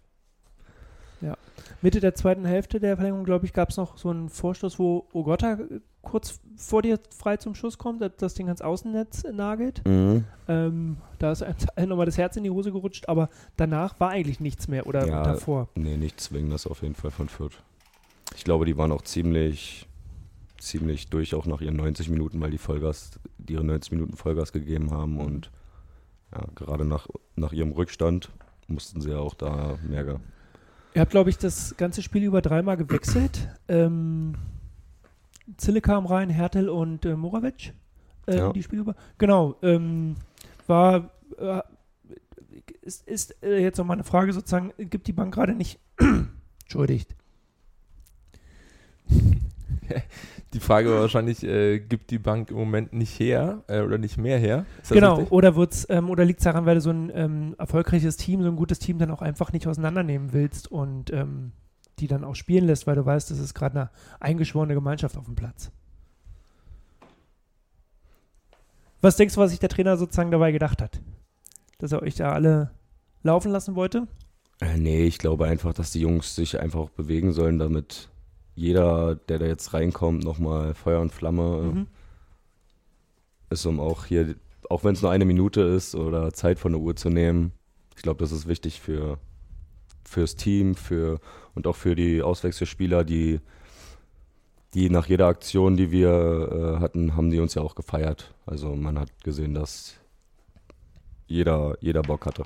Mitte 1.80 2.00
der 2.00 2.14
zweiten 2.14 2.44
Hälfte 2.44 2.78
der 2.80 2.96
Verlängerung, 2.96 3.24
glaube 3.24 3.44
ich, 3.46 3.52
gab 3.52 3.70
es 3.70 3.76
noch 3.76 3.96
so 3.98 4.10
einen 4.10 4.28
Vorstoß, 4.28 4.78
wo 4.78 5.06
Ogota 5.12 5.54
äh, 5.54 5.80
kurz 6.02 6.40
vor 6.56 6.82
dir 6.82 6.98
frei 7.16 7.36
zum 7.36 7.54
Schuss 7.54 7.78
kommt, 7.78 8.00
das- 8.02 8.12
das 8.18 8.34
Ding 8.34 8.46
ans 8.46 8.60
Außennetz 8.62 9.24
nagelt. 9.32 9.82
Mhm. 9.86 10.24
Ähm, 10.48 10.96
da 11.18 11.32
ist 11.32 11.42
einem 11.42 11.88
nochmal 11.88 12.06
das 12.06 12.18
Herz 12.18 12.36
in 12.36 12.44
die 12.44 12.50
Hose 12.50 12.72
gerutscht, 12.72 13.08
aber 13.08 13.28
danach 13.56 13.98
war 14.00 14.10
eigentlich 14.10 14.40
nichts 14.40 14.68
mehr 14.68 14.86
oder 14.86 15.06
Ja. 15.06 15.22
davor. 15.22 15.68
Nee, 15.74 15.96
nicht 15.96 16.20
zwingendes 16.20 16.66
auf 16.66 16.82
jeden 16.82 16.94
Fall 16.94 17.10
von 17.10 17.28
Fürth. 17.28 17.62
Ich 18.36 18.44
glaube, 18.44 18.64
die 18.64 18.76
waren 18.76 18.92
auch 18.92 19.02
ziemlich, 19.02 19.88
ziemlich 20.58 21.08
durch, 21.10 21.34
auch 21.34 21.46
nach 21.46 21.60
ihren 21.60 21.76
90 21.76 22.08
Minuten, 22.08 22.40
weil 22.40 22.50
die 22.50 22.58
Vollgas, 22.58 23.18
die 23.38 23.54
ihre 23.54 23.64
90 23.64 23.92
Minuten 23.92 24.16
Vollgas 24.16 24.52
gegeben 24.52 24.90
haben 24.92 25.18
und 25.18 25.50
ja, 26.34 26.44
gerade 26.54 26.84
nach, 26.84 27.08
nach 27.36 27.52
ihrem 27.52 27.72
Rückstand 27.72 28.30
mussten 28.68 29.00
sie 29.00 29.10
ja 29.10 29.18
auch 29.18 29.34
da 29.34 29.76
mehr. 29.86 30.20
Ihr 30.94 31.00
habt, 31.00 31.10
glaube 31.10 31.30
ich, 31.30 31.38
das 31.38 31.76
ganze 31.76 32.02
Spiel 32.02 32.22
über 32.24 32.42
dreimal 32.42 32.76
gewechselt. 32.76 33.48
Ähm, 33.68 34.34
Zille 35.56 35.80
kam 35.80 36.06
rein, 36.06 36.28
Hertel 36.28 36.68
und 36.68 37.04
äh, 37.06 37.16
Moravic. 37.16 37.72
Äh, 38.26 38.36
Ja. 38.36 38.52
Die 38.52 38.62
Spiel 38.62 38.80
über. 38.80 38.94
Genau. 39.18 39.56
Ähm, 39.62 40.16
war. 40.66 41.10
Äh, 41.38 41.62
ist 42.82 43.06
ist 43.08 43.42
äh, 43.42 43.58
jetzt 43.62 43.78
nochmal 43.78 43.96
eine 43.96 44.04
Frage 44.04 44.32
sozusagen: 44.32 44.72
Gibt 44.78 45.06
die 45.06 45.12
Bank 45.12 45.32
gerade 45.32 45.54
nicht. 45.54 45.78
Entschuldigt. 46.62 47.14
Die 50.52 50.60
Frage 50.60 50.90
war 50.90 51.00
wahrscheinlich, 51.00 51.42
äh, 51.44 51.78
gibt 51.80 52.10
die 52.10 52.18
Bank 52.18 52.50
im 52.50 52.56
Moment 52.58 52.92
nicht 52.92 53.18
her 53.18 53.62
äh, 53.68 53.80
oder 53.80 53.96
nicht 53.96 54.18
mehr 54.18 54.38
her? 54.38 54.66
Ist 54.82 54.90
das 54.90 54.96
Genau. 54.96 55.14
richtig? 55.14 55.32
Oder 55.32 55.56
wird's, 55.56 55.86
ähm, 55.88 56.10
oder 56.10 56.24
liegt 56.26 56.40
es 56.40 56.44
daran, 56.44 56.66
weil 56.66 56.74
du 56.74 56.80
so 56.82 56.90
ein 56.90 57.10
ähm, 57.14 57.54
erfolgreiches 57.58 58.18
Team, 58.18 58.42
so 58.42 58.48
ein 58.48 58.56
gutes 58.56 58.78
Team 58.78 58.98
dann 58.98 59.10
auch 59.10 59.22
einfach 59.22 59.52
nicht 59.52 59.66
auseinandernehmen 59.66 60.32
willst 60.34 60.70
und 60.70 61.10
ähm, 61.10 61.52
die 61.98 62.06
dann 62.06 62.24
auch 62.24 62.34
spielen 62.34 62.66
lässt, 62.66 62.86
weil 62.86 62.96
du 62.96 63.06
weißt, 63.06 63.30
das 63.30 63.38
ist 63.38 63.54
gerade 63.54 63.80
eine 63.80 63.90
eingeschworene 64.20 64.74
Gemeinschaft 64.74 65.16
auf 65.16 65.24
dem 65.24 65.36
Platz. 65.36 65.70
Was 69.00 69.16
denkst 69.16 69.34
du, 69.34 69.40
was 69.40 69.50
sich 69.50 69.58
der 69.60 69.68
Trainer 69.68 69.96
sozusagen 69.96 70.30
dabei 70.30 70.52
gedacht 70.52 70.80
hat? 70.82 71.00
Dass 71.78 71.92
er 71.92 72.02
euch 72.02 72.14
da 72.14 72.32
alle 72.32 72.70
laufen 73.22 73.50
lassen 73.50 73.74
wollte? 73.74 74.06
Äh, 74.60 74.76
nee, 74.78 75.04
ich 75.04 75.18
glaube 75.18 75.46
einfach, 75.46 75.72
dass 75.72 75.90
die 75.90 76.00
Jungs 76.00 76.36
sich 76.36 76.60
einfach 76.60 76.78
auch 76.80 76.90
bewegen 76.90 77.32
sollen, 77.32 77.58
damit 77.58 78.10
jeder, 78.54 79.14
der 79.16 79.38
da 79.38 79.46
jetzt 79.46 79.72
reinkommt, 79.74 80.24
nochmal 80.24 80.74
Feuer 80.74 81.00
und 81.00 81.12
Flamme 81.12 81.72
Mhm. 81.74 81.86
ist, 83.50 83.66
um 83.66 83.80
auch 83.80 84.04
hier, 84.06 84.34
auch 84.70 84.84
wenn 84.84 84.94
es 84.94 85.02
nur 85.02 85.10
eine 85.10 85.24
Minute 85.24 85.62
ist 85.62 85.94
oder 85.94 86.32
Zeit 86.32 86.58
von 86.58 86.72
der 86.72 86.80
Uhr 86.80 86.96
zu 86.96 87.10
nehmen. 87.10 87.52
Ich 87.96 88.02
glaube, 88.02 88.20
das 88.20 88.32
ist 88.32 88.46
wichtig 88.48 88.80
für 88.80 89.18
fürs 90.04 90.36
Team, 90.36 90.74
für 90.74 91.20
und 91.54 91.66
auch 91.66 91.76
für 91.76 91.94
die 91.94 92.22
Auswechselspieler, 92.22 93.04
die 93.04 93.40
die 94.74 94.88
nach 94.88 95.06
jeder 95.06 95.26
Aktion, 95.26 95.76
die 95.76 95.90
wir 95.90 96.76
äh, 96.78 96.80
hatten, 96.80 97.14
haben 97.14 97.30
die 97.30 97.40
uns 97.40 97.54
ja 97.54 97.62
auch 97.62 97.74
gefeiert. 97.74 98.34
Also 98.46 98.74
man 98.74 98.98
hat 98.98 99.10
gesehen, 99.22 99.52
dass 99.54 99.96
jeder, 101.26 101.76
jeder 101.80 102.02
Bock 102.02 102.24
hatte. 102.26 102.44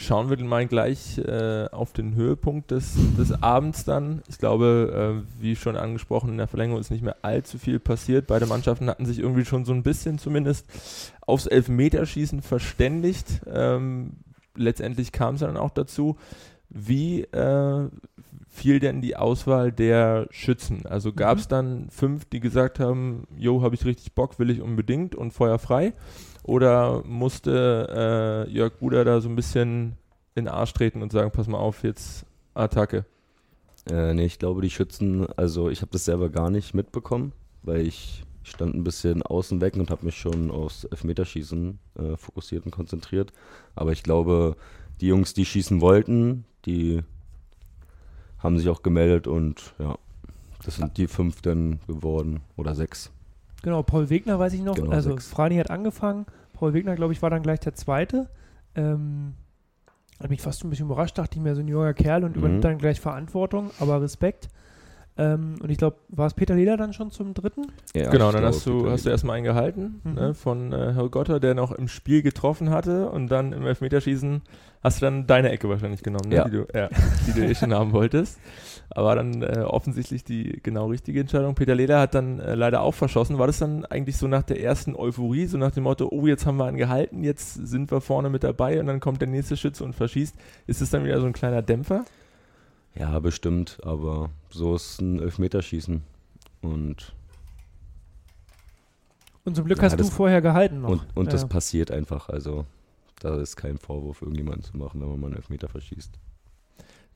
Schauen 0.00 0.30
wir 0.30 0.42
mal 0.44 0.64
gleich 0.68 1.18
äh, 1.18 1.66
auf 1.72 1.92
den 1.92 2.14
Höhepunkt 2.14 2.70
des, 2.70 2.94
des 3.18 3.42
Abends 3.42 3.84
dann. 3.84 4.22
Ich 4.28 4.38
glaube, 4.38 5.24
äh, 5.26 5.42
wie 5.42 5.56
schon 5.56 5.74
angesprochen, 5.74 6.30
in 6.30 6.38
der 6.38 6.46
Verlängerung 6.46 6.80
ist 6.80 6.92
nicht 6.92 7.02
mehr 7.02 7.16
allzu 7.22 7.58
viel 7.58 7.80
passiert. 7.80 8.28
Beide 8.28 8.46
Mannschaften 8.46 8.88
hatten 8.88 9.06
sich 9.06 9.18
irgendwie 9.18 9.44
schon 9.44 9.64
so 9.64 9.72
ein 9.72 9.82
bisschen 9.82 10.20
zumindest 10.20 10.66
aufs 11.22 11.46
Elfmeterschießen 11.46 12.42
verständigt. 12.42 13.40
Ähm, 13.52 14.12
letztendlich 14.54 15.10
kam 15.10 15.34
es 15.34 15.40
dann 15.40 15.56
auch 15.56 15.70
dazu. 15.70 16.16
Wie 16.70 17.22
äh, 17.22 17.88
fiel 18.46 18.78
denn 18.78 19.00
die 19.00 19.16
Auswahl 19.16 19.72
der 19.72 20.28
Schützen? 20.30 20.86
Also 20.86 21.12
gab 21.12 21.38
es 21.38 21.46
mhm. 21.46 21.50
dann 21.50 21.90
fünf, 21.90 22.24
die 22.26 22.38
gesagt 22.38 22.78
haben, 22.78 23.26
jo, 23.36 23.62
habe 23.62 23.74
ich 23.74 23.84
richtig 23.84 24.12
Bock, 24.12 24.38
will 24.38 24.50
ich 24.50 24.62
unbedingt 24.62 25.16
und 25.16 25.32
Feuer 25.32 25.58
frei? 25.58 25.92
Oder 26.48 27.02
musste 27.04 28.46
äh, 28.48 28.50
Jörg 28.50 28.72
Buder 28.78 29.04
da 29.04 29.20
so 29.20 29.28
ein 29.28 29.36
bisschen 29.36 29.98
in 30.34 30.46
den 30.46 30.48
Arsch 30.48 30.72
treten 30.72 31.02
und 31.02 31.12
sagen, 31.12 31.30
pass 31.30 31.46
mal 31.46 31.58
auf, 31.58 31.82
jetzt 31.82 32.24
Attacke? 32.54 33.04
Äh, 33.90 34.14
nee, 34.14 34.24
ich 34.24 34.38
glaube, 34.38 34.62
die 34.62 34.70
Schützen, 34.70 35.26
also 35.36 35.68
ich 35.68 35.82
habe 35.82 35.92
das 35.92 36.06
selber 36.06 36.30
gar 36.30 36.48
nicht 36.48 36.72
mitbekommen, 36.72 37.32
weil 37.64 37.86
ich 37.86 38.24
stand 38.44 38.74
ein 38.74 38.82
bisschen 38.82 39.22
außen 39.22 39.60
weg 39.60 39.76
und 39.76 39.90
habe 39.90 40.06
mich 40.06 40.16
schon 40.16 40.50
aufs 40.50 40.84
Elfmeterschießen 40.84 41.78
äh, 41.98 42.16
fokussiert 42.16 42.64
und 42.64 42.70
konzentriert. 42.70 43.30
Aber 43.74 43.92
ich 43.92 44.02
glaube, 44.02 44.56
die 45.02 45.08
Jungs, 45.08 45.34
die 45.34 45.44
schießen 45.44 45.82
wollten, 45.82 46.46
die 46.64 47.02
haben 48.38 48.56
sich 48.56 48.70
auch 48.70 48.82
gemeldet 48.82 49.26
und 49.26 49.74
ja, 49.78 49.98
das 50.64 50.76
sind 50.76 50.96
die 50.96 51.08
fünf 51.08 51.42
dann 51.42 51.80
geworden 51.86 52.40
oder 52.56 52.74
sechs. 52.74 53.12
Genau, 53.62 53.82
Paul 53.82 54.10
Wegner 54.10 54.38
weiß 54.38 54.52
ich 54.52 54.62
noch. 54.62 54.76
Genau, 54.76 54.90
also 54.90 55.10
sechs. 55.10 55.28
Frani 55.28 55.56
hat 55.56 55.70
angefangen. 55.70 56.26
Paul 56.52 56.74
Wegner, 56.74 56.94
glaube 56.94 57.12
ich, 57.12 57.22
war 57.22 57.30
dann 57.30 57.42
gleich 57.42 57.60
der 57.60 57.74
Zweite. 57.74 58.28
Ähm, 58.74 59.34
hat 60.20 60.30
mich 60.30 60.40
fast 60.40 60.64
ein 60.64 60.70
bisschen 60.70 60.86
überrascht, 60.86 61.18
dachte 61.18 61.36
ich 61.36 61.42
mir, 61.42 61.54
so 61.54 61.60
ein 61.60 61.68
junger 61.68 61.94
Kerl 61.94 62.24
und 62.24 62.32
mhm. 62.32 62.38
übernimmt 62.38 62.64
dann 62.64 62.78
gleich 62.78 63.00
Verantwortung, 63.00 63.70
aber 63.78 64.02
Respekt. 64.02 64.48
Ähm, 65.16 65.56
und 65.60 65.70
ich 65.70 65.78
glaube, 65.78 65.96
war 66.08 66.28
es 66.28 66.34
Peter 66.34 66.54
Leder 66.54 66.76
dann 66.76 66.92
schon 66.92 67.10
zum 67.10 67.34
dritten? 67.34 67.66
Ja, 67.92 68.08
genau, 68.10 68.30
dann 68.30 68.44
hast 68.44 68.64
du, 68.66 68.88
hast 68.88 69.04
du 69.04 69.10
erstmal 69.10 69.36
einen 69.36 69.44
gehalten 69.44 70.00
mhm. 70.04 70.14
ne, 70.14 70.34
von 70.34 70.72
äh, 70.72 70.92
Herr 70.94 71.08
Gotter, 71.08 71.40
der 71.40 71.54
noch 71.54 71.72
im 71.72 71.88
Spiel 71.88 72.22
getroffen 72.22 72.70
hatte 72.70 73.10
und 73.10 73.28
dann 73.28 73.52
im 73.52 73.66
Elfmeterschießen 73.66 74.42
hast 74.82 75.00
du 75.00 75.06
dann 75.06 75.26
deine 75.26 75.50
Ecke 75.50 75.68
wahrscheinlich 75.68 76.04
genommen, 76.04 76.28
ne, 76.28 76.36
ja. 76.36 76.44
die, 76.44 76.50
du, 76.52 76.66
ja, 76.72 76.88
die 77.26 77.32
du 77.32 77.44
eh 77.44 77.54
schon 77.54 77.74
haben 77.74 77.92
wolltest. 77.92 78.38
Aber 78.90 79.14
dann 79.14 79.42
äh, 79.42 79.64
offensichtlich 79.66 80.24
die 80.24 80.60
genau 80.62 80.86
richtige 80.86 81.20
Entscheidung. 81.20 81.54
Peter 81.54 81.74
Leder 81.74 82.00
hat 82.00 82.14
dann 82.14 82.40
äh, 82.40 82.54
leider 82.54 82.80
auch 82.80 82.94
verschossen. 82.94 83.38
War 83.38 83.46
das 83.46 83.58
dann 83.58 83.84
eigentlich 83.84 84.16
so 84.16 84.28
nach 84.28 84.42
der 84.42 84.62
ersten 84.62 84.96
Euphorie, 84.96 85.46
so 85.46 85.58
nach 85.58 85.72
dem 85.72 85.84
Motto, 85.84 86.08
oh, 86.10 86.26
jetzt 86.26 86.46
haben 86.46 86.56
wir 86.56 86.64
einen 86.64 86.78
gehalten, 86.78 87.22
jetzt 87.22 87.54
sind 87.54 87.90
wir 87.90 88.00
vorne 88.00 88.30
mit 88.30 88.44
dabei 88.44 88.80
und 88.80 88.86
dann 88.86 89.00
kommt 89.00 89.20
der 89.20 89.28
nächste 89.28 89.56
Schütze 89.56 89.84
und 89.84 89.94
verschießt. 89.94 90.36
Ist 90.66 90.80
das 90.80 90.90
dann 90.90 91.04
wieder 91.04 91.20
so 91.20 91.26
ein 91.26 91.34
kleiner 91.34 91.60
Dämpfer? 91.60 92.04
Ja, 92.94 93.18
bestimmt, 93.18 93.78
aber 93.82 94.30
so 94.50 94.74
ist 94.74 95.00
ein 95.00 95.20
Elfmeterschießen. 95.20 96.02
Und. 96.62 97.14
Und 99.44 99.54
zum 99.54 99.64
Glück 99.64 99.78
ja, 99.78 99.84
hast 99.84 100.00
du 100.00 100.04
vorher 100.04 100.42
gehalten 100.42 100.80
noch. 100.80 100.90
Und, 100.90 101.06
und 101.14 101.26
ja. 101.26 101.32
das 101.32 101.48
passiert 101.48 101.90
einfach. 101.90 102.28
Also, 102.28 102.66
da 103.20 103.40
ist 103.40 103.56
kein 103.56 103.78
Vorwurf, 103.78 104.22
irgendjemanden 104.22 104.62
zu 104.62 104.76
machen, 104.76 105.00
wenn 105.00 105.08
man 105.08 105.20
mal 105.20 105.26
einen 105.28 105.36
Elfmeter 105.36 105.68
verschießt. 105.68 106.18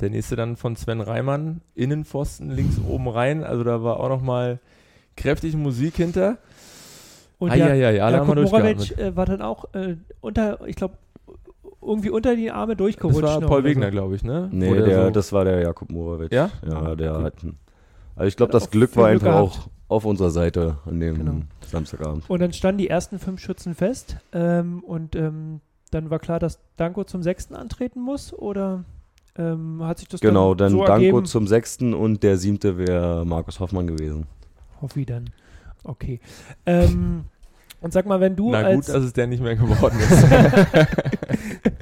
Der 0.01 0.11
nächste 0.11 0.37
dann 0.37 0.57
von 0.57 0.75
Sven 0.77 1.01
Reimann, 1.01 1.61
Innenpfosten 1.75 2.51
links 2.51 2.79
oben 2.89 3.09
rein. 3.09 3.45
Also, 3.45 3.63
da 3.65 3.83
war 3.83 4.01
auch 4.01 4.09
nochmal 4.09 4.59
kräftig 5.17 5.55
Musik 5.57 5.97
hinter. 5.97 6.39
Und 7.39 7.51
ah, 7.51 7.57
ja, 7.57 7.75
ja, 7.75 7.91
ja, 7.91 8.11
ja, 8.11 8.25
Moravic 8.25 8.97
äh, 8.99 9.17
war 9.17 9.27
dann 9.27 9.43
auch 9.43 9.75
äh, 9.75 9.97
unter, 10.21 10.65
ich 10.67 10.77
glaube, 10.77 10.97
irgendwie 11.81 12.11
unter 12.11 12.37
die 12.37 12.51
Arme 12.51 12.77
durchgerutscht. 12.77 13.23
Das 13.23 13.41
war 13.41 13.49
Paul 13.49 13.65
Wegner, 13.65 13.87
so. 13.87 13.91
glaube 13.91 14.15
ich, 14.15 14.23
ne? 14.23 14.49
Nee, 14.53 14.73
der, 14.73 14.85
der 14.85 15.05
so 15.07 15.11
das 15.11 15.33
war 15.33 15.45
der 15.45 15.61
Jakub 15.61 15.91
Morawitsch. 15.91 16.33
Ja? 16.33 16.51
Ja, 16.65 16.95
der 16.95 17.17
okay. 17.17 17.25
hat. 17.25 17.35
Also 18.15 18.29
ich 18.29 18.37
glaube, 18.37 18.53
das 18.53 18.71
Glück 18.71 18.97
war 18.97 19.09
einfach 19.09 19.35
auch 19.35 19.69
auf 19.89 20.05
unserer 20.05 20.31
Seite 20.31 20.79
an 20.87 21.01
dem 21.01 21.17
genau. 21.17 21.35
Samstagabend. 21.67 22.29
Und 22.29 22.41
dann 22.41 22.53
standen 22.53 22.79
die 22.79 22.89
ersten 22.89 23.19
fünf 23.19 23.41
Schützen 23.41 23.75
fest 23.75 24.17
ähm, 24.33 24.83
und 24.85 25.17
ähm, 25.17 25.61
dann 25.91 26.11
war 26.11 26.19
klar, 26.19 26.39
dass 26.39 26.61
Danko 26.77 27.05
zum 27.05 27.23
sechsten 27.23 27.55
antreten 27.55 28.01
muss 28.01 28.33
oder 28.33 28.85
ähm, 29.37 29.83
hat 29.83 29.99
sich 29.99 30.09
das 30.09 30.21
genau, 30.21 30.55
dann, 30.55 30.73
dann 30.73 30.79
so 30.79 30.85
Danko 30.85 31.05
ergeben? 31.05 31.25
zum 31.25 31.47
sechsten 31.47 31.95
und 31.95 32.23
der 32.23 32.37
siebte 32.37 32.77
wäre 32.77 33.25
Markus 33.25 33.61
Hoffmann 33.61 33.87
gewesen. 33.87 34.27
Hoffi 34.81 35.07
dann. 35.07 35.31
Okay. 35.85 36.21
Ähm, 36.67 37.25
und 37.81 37.93
sag 37.93 38.07
mal, 38.07 38.21
wenn 38.21 38.37
du. 38.37 38.51
Na 38.51 38.75
gut, 38.75 38.89
dass 38.89 39.03
es 39.03 39.13
der 39.13 39.27
nicht 39.27 39.43
mehr 39.43 39.57
geworden 39.57 39.99
ist. 39.99 40.27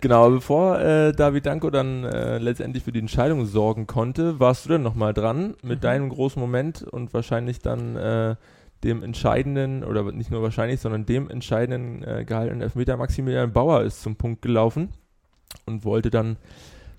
genau, 0.00 0.30
bevor 0.30 0.80
äh, 0.80 1.12
David 1.12 1.46
Danko 1.46 1.70
dann 1.70 2.04
äh, 2.04 2.38
letztendlich 2.38 2.84
für 2.84 2.92
die 2.92 3.00
Entscheidung 3.00 3.46
sorgen 3.46 3.86
konnte, 3.86 4.38
warst 4.38 4.66
du 4.66 4.70
dann 4.70 4.82
nochmal 4.82 5.14
dran 5.14 5.54
mit 5.62 5.78
mhm. 5.78 5.82
deinem 5.82 6.08
großen 6.10 6.40
Moment 6.40 6.82
und 6.82 7.14
wahrscheinlich 7.14 7.60
dann 7.60 7.96
äh, 7.96 8.36
dem 8.84 9.02
entscheidenden, 9.02 9.82
oder 9.82 10.12
nicht 10.12 10.30
nur 10.30 10.42
wahrscheinlich, 10.42 10.80
sondern 10.80 11.06
dem 11.06 11.30
entscheidenden 11.30 12.02
äh, 12.04 12.24
gehaltenen 12.26 12.60
Elfmeter 12.60 12.98
Maximilian 12.98 13.50
Bauer 13.52 13.80
ist 13.80 14.02
zum 14.02 14.16
Punkt 14.16 14.42
gelaufen 14.42 14.90
und 15.66 15.84
wollte 15.84 16.10
dann 16.10 16.36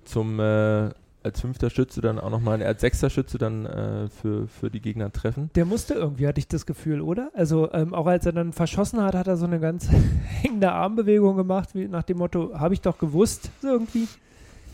zum 0.04 0.40
äh, 0.40 0.90
als 1.26 1.40
fünfter 1.40 1.70
Schütze 1.70 2.00
dann 2.00 2.20
auch 2.20 2.30
nochmal, 2.30 2.62
als 2.62 2.80
sechster 2.80 3.10
Schütze 3.10 3.36
dann 3.36 3.66
äh, 3.66 4.08
für, 4.08 4.46
für 4.46 4.70
die 4.70 4.80
Gegner 4.80 5.12
treffen. 5.12 5.50
Der 5.56 5.64
musste 5.64 5.94
irgendwie, 5.94 6.26
hatte 6.26 6.38
ich 6.38 6.46
das 6.46 6.66
Gefühl, 6.66 7.00
oder? 7.00 7.30
Also 7.34 7.70
ähm, 7.72 7.94
auch 7.94 8.06
als 8.06 8.24
er 8.26 8.32
dann 8.32 8.52
verschossen 8.52 9.02
hat, 9.02 9.14
hat 9.16 9.26
er 9.26 9.36
so 9.36 9.44
eine 9.44 9.58
ganz 9.58 9.88
hängende 10.40 10.70
Armbewegung 10.70 11.36
gemacht, 11.36 11.70
wie 11.74 11.88
nach 11.88 12.04
dem 12.04 12.18
Motto, 12.18 12.54
habe 12.54 12.74
ich 12.74 12.80
doch 12.80 12.98
gewusst, 12.98 13.50
so 13.60 13.68
irgendwie. 13.68 14.06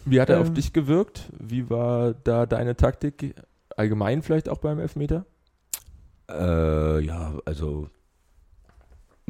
Wie 0.05 0.21
hat 0.21 0.29
er 0.29 0.37
ähm, 0.37 0.43
auf 0.43 0.53
dich 0.53 0.75
gewirkt? 0.75 1.31
Wie 1.39 1.71
war 1.71 2.15
da 2.25 2.45
deine 2.45 2.77
Taktik? 2.77 3.35
Allgemein 3.75 4.23
vielleicht 4.23 4.51
auch 4.51 4.59
beim 4.59 4.79
Elfmeter? 4.79 5.25
Äh, 6.29 7.01
ja, 7.01 7.33
also 7.47 7.89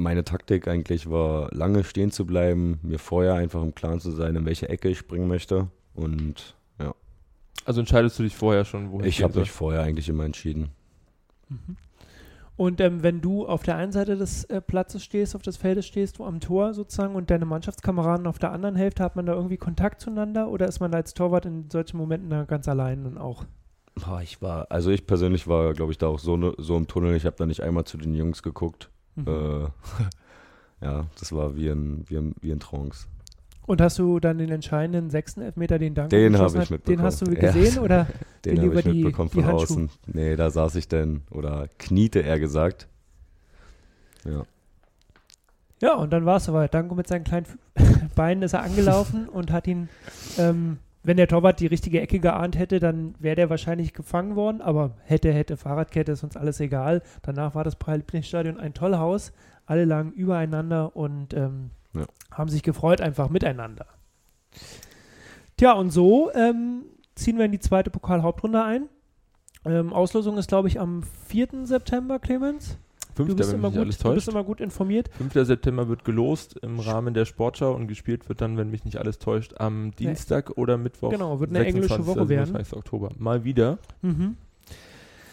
meine 0.02 0.24
Taktik 0.24 0.68
eigentlich 0.68 1.08
war, 1.10 1.48
lange 1.52 1.84
stehen 1.84 2.10
zu 2.10 2.26
bleiben, 2.26 2.78
mir 2.82 2.98
vorher 2.98 3.34
einfach 3.34 3.62
im 3.62 3.74
Klaren 3.74 4.00
zu 4.00 4.10
sein, 4.10 4.36
in 4.36 4.44
welche 4.44 4.68
Ecke 4.68 4.88
ich 4.88 4.98
springen 4.98 5.28
möchte 5.28 5.68
und 5.94 6.54
also 7.64 7.80
entscheidest 7.80 8.18
du 8.18 8.22
dich 8.22 8.36
vorher 8.36 8.64
schon, 8.64 8.90
wohin 8.90 9.06
Ich 9.06 9.22
habe 9.22 9.38
mich 9.38 9.50
vorher 9.50 9.82
eigentlich 9.82 10.08
immer 10.08 10.24
entschieden. 10.24 10.70
Mhm. 11.48 11.76
Und 12.56 12.80
ähm, 12.80 13.02
wenn 13.02 13.20
du 13.20 13.46
auf 13.46 13.62
der 13.62 13.76
einen 13.76 13.92
Seite 13.92 14.16
des 14.16 14.44
äh, 14.44 14.60
Platzes 14.60 15.02
stehst, 15.02 15.34
auf 15.34 15.42
des 15.42 15.56
Feldes 15.56 15.86
stehst, 15.86 16.18
du 16.18 16.24
am 16.24 16.38
Tor 16.38 16.74
sozusagen 16.74 17.14
und 17.14 17.30
deine 17.30 17.46
Mannschaftskameraden 17.46 18.26
auf 18.26 18.38
der 18.38 18.52
anderen 18.52 18.76
Hälfte, 18.76 19.02
hat 19.02 19.16
man 19.16 19.26
da 19.26 19.32
irgendwie 19.32 19.56
Kontakt 19.56 20.00
zueinander 20.00 20.48
oder 20.48 20.68
ist 20.68 20.80
man 20.80 20.94
als 20.94 21.14
Torwart 21.14 21.46
in 21.46 21.70
solchen 21.70 21.96
Momenten 21.96 22.30
da 22.30 22.44
ganz 22.44 22.68
allein 22.68 23.06
und 23.06 23.16
auch? 23.16 23.46
Boah, 23.94 24.20
ich 24.22 24.42
war, 24.42 24.66
also 24.70 24.90
ich 24.90 25.06
persönlich 25.06 25.48
war, 25.48 25.72
glaube 25.72 25.92
ich, 25.92 25.98
da 25.98 26.08
auch 26.08 26.18
so, 26.18 26.36
ne, 26.36 26.52
so 26.58 26.76
im 26.76 26.86
Tunnel. 26.86 27.16
Ich 27.16 27.26
habe 27.26 27.36
da 27.36 27.46
nicht 27.46 27.62
einmal 27.62 27.84
zu 27.84 27.96
den 27.96 28.14
Jungs 28.14 28.42
geguckt. 28.42 28.90
Mhm. 29.14 29.26
Äh, 29.26 29.66
ja, 30.84 31.06
das 31.18 31.32
war 31.32 31.56
wie 31.56 31.68
ein, 31.68 32.04
wie 32.08 32.16
ein, 32.16 32.34
wie 32.40 32.52
ein 32.52 32.60
Trance. 32.60 33.06
Und 33.64 33.80
hast 33.80 33.98
du 33.98 34.18
dann 34.18 34.38
den 34.38 34.50
entscheidenden 34.50 35.10
sechsten 35.10 35.40
Elfmeter, 35.40 35.78
den 35.78 35.94
Dank 35.94 36.10
Den 36.10 36.36
habe 36.36 36.62
ich 36.62 36.70
mitbekommen. 36.70 36.98
Den 36.98 37.02
hast 37.02 37.20
du 37.20 37.26
gesehen 37.26 37.74
ja. 37.76 37.80
oder 37.80 38.06
den 38.44 38.60
habe 38.60 38.80
ich 38.80 38.84
mitbekommen 38.86 39.30
die, 39.30 39.40
von 39.40 39.44
die 39.44 39.50
außen. 39.50 39.90
Nee, 40.06 40.36
da 40.36 40.50
saß 40.50 40.74
ich 40.74 40.88
denn 40.88 41.22
oder 41.30 41.68
kniete 41.78 42.22
er 42.22 42.40
gesagt. 42.40 42.88
Ja. 44.24 44.44
Ja, 45.80 45.94
und 45.94 46.12
dann 46.12 46.24
war 46.24 46.36
es 46.36 46.44
soweit. 46.44 46.74
Danko 46.74 46.94
mit 46.94 47.08
seinen 47.08 47.24
kleinen 47.24 47.46
Beinen 48.14 48.42
ist 48.42 48.52
er 48.52 48.62
angelaufen 48.62 49.28
und 49.28 49.50
hat 49.50 49.66
ihn, 49.66 49.88
ähm, 50.38 50.78
wenn 51.02 51.16
der 51.16 51.28
Torwart 51.28 51.60
die 51.60 51.66
richtige 51.66 52.00
Ecke 52.00 52.20
geahnt 52.20 52.58
hätte, 52.58 52.78
dann 52.78 53.14
wäre 53.18 53.36
der 53.36 53.50
wahrscheinlich 53.50 53.92
gefangen 53.92 54.36
worden. 54.36 54.60
Aber 54.60 54.96
hätte, 55.04 55.32
hätte, 55.32 55.56
Fahrradkette 55.56 56.12
ist 56.12 56.22
uns 56.22 56.36
alles 56.36 56.60
egal. 56.60 57.02
Danach 57.22 57.54
war 57.54 57.64
das 57.64 57.76
Paralympiastadion 57.76 58.58
ein 58.58 58.74
Tollhaus. 58.74 59.32
Alle 59.66 59.84
lagen 59.84 60.12
übereinander 60.12 60.94
und 60.96 61.34
ähm, 61.34 61.70
ja. 61.94 62.06
Haben 62.30 62.48
sich 62.48 62.62
gefreut 62.62 63.00
einfach 63.00 63.28
miteinander. 63.28 63.86
Tja, 65.56 65.72
und 65.72 65.90
so 65.90 66.32
ähm, 66.32 66.84
ziehen 67.14 67.38
wir 67.38 67.44
in 67.44 67.52
die 67.52 67.60
zweite 67.60 67.90
Pokalhauptrunde 67.90 68.62
ein. 68.62 68.88
Ähm, 69.64 69.92
Auslosung 69.92 70.38
ist, 70.38 70.48
glaube 70.48 70.68
ich, 70.68 70.80
am 70.80 71.02
4. 71.26 71.66
September, 71.66 72.18
Clemens. 72.18 72.78
5. 73.14 73.28
Du 73.28 73.36
bist, 73.36 73.52
immer 73.52 73.70
gut, 73.70 74.04
du 74.04 74.14
bist 74.14 74.28
immer 74.28 74.44
gut 74.44 74.60
informiert. 74.60 75.10
5. 75.18 75.46
September 75.46 75.88
wird 75.88 76.04
gelost 76.04 76.58
im 76.62 76.80
Rahmen 76.80 77.14
der 77.14 77.24
Sportschau 77.24 77.74
und 77.74 77.86
gespielt 77.86 78.28
wird 78.28 78.40
dann, 78.40 78.56
wenn 78.56 78.70
mich 78.70 78.84
nicht 78.84 78.96
alles 78.96 79.18
täuscht, 79.18 79.54
am 79.58 79.92
Dienstag 79.96 80.50
nee. 80.50 80.54
oder 80.56 80.78
Mittwoch. 80.78 81.10
Genau, 81.10 81.40
wird 81.40 81.50
eine 81.50 81.64
englische 81.64 82.06
Woche 82.06 82.20
also 82.20 82.28
werden. 82.28 82.56
Oktober. 82.72 83.10
Mal 83.18 83.44
wieder. 83.44 83.78
Mhm. 84.02 84.36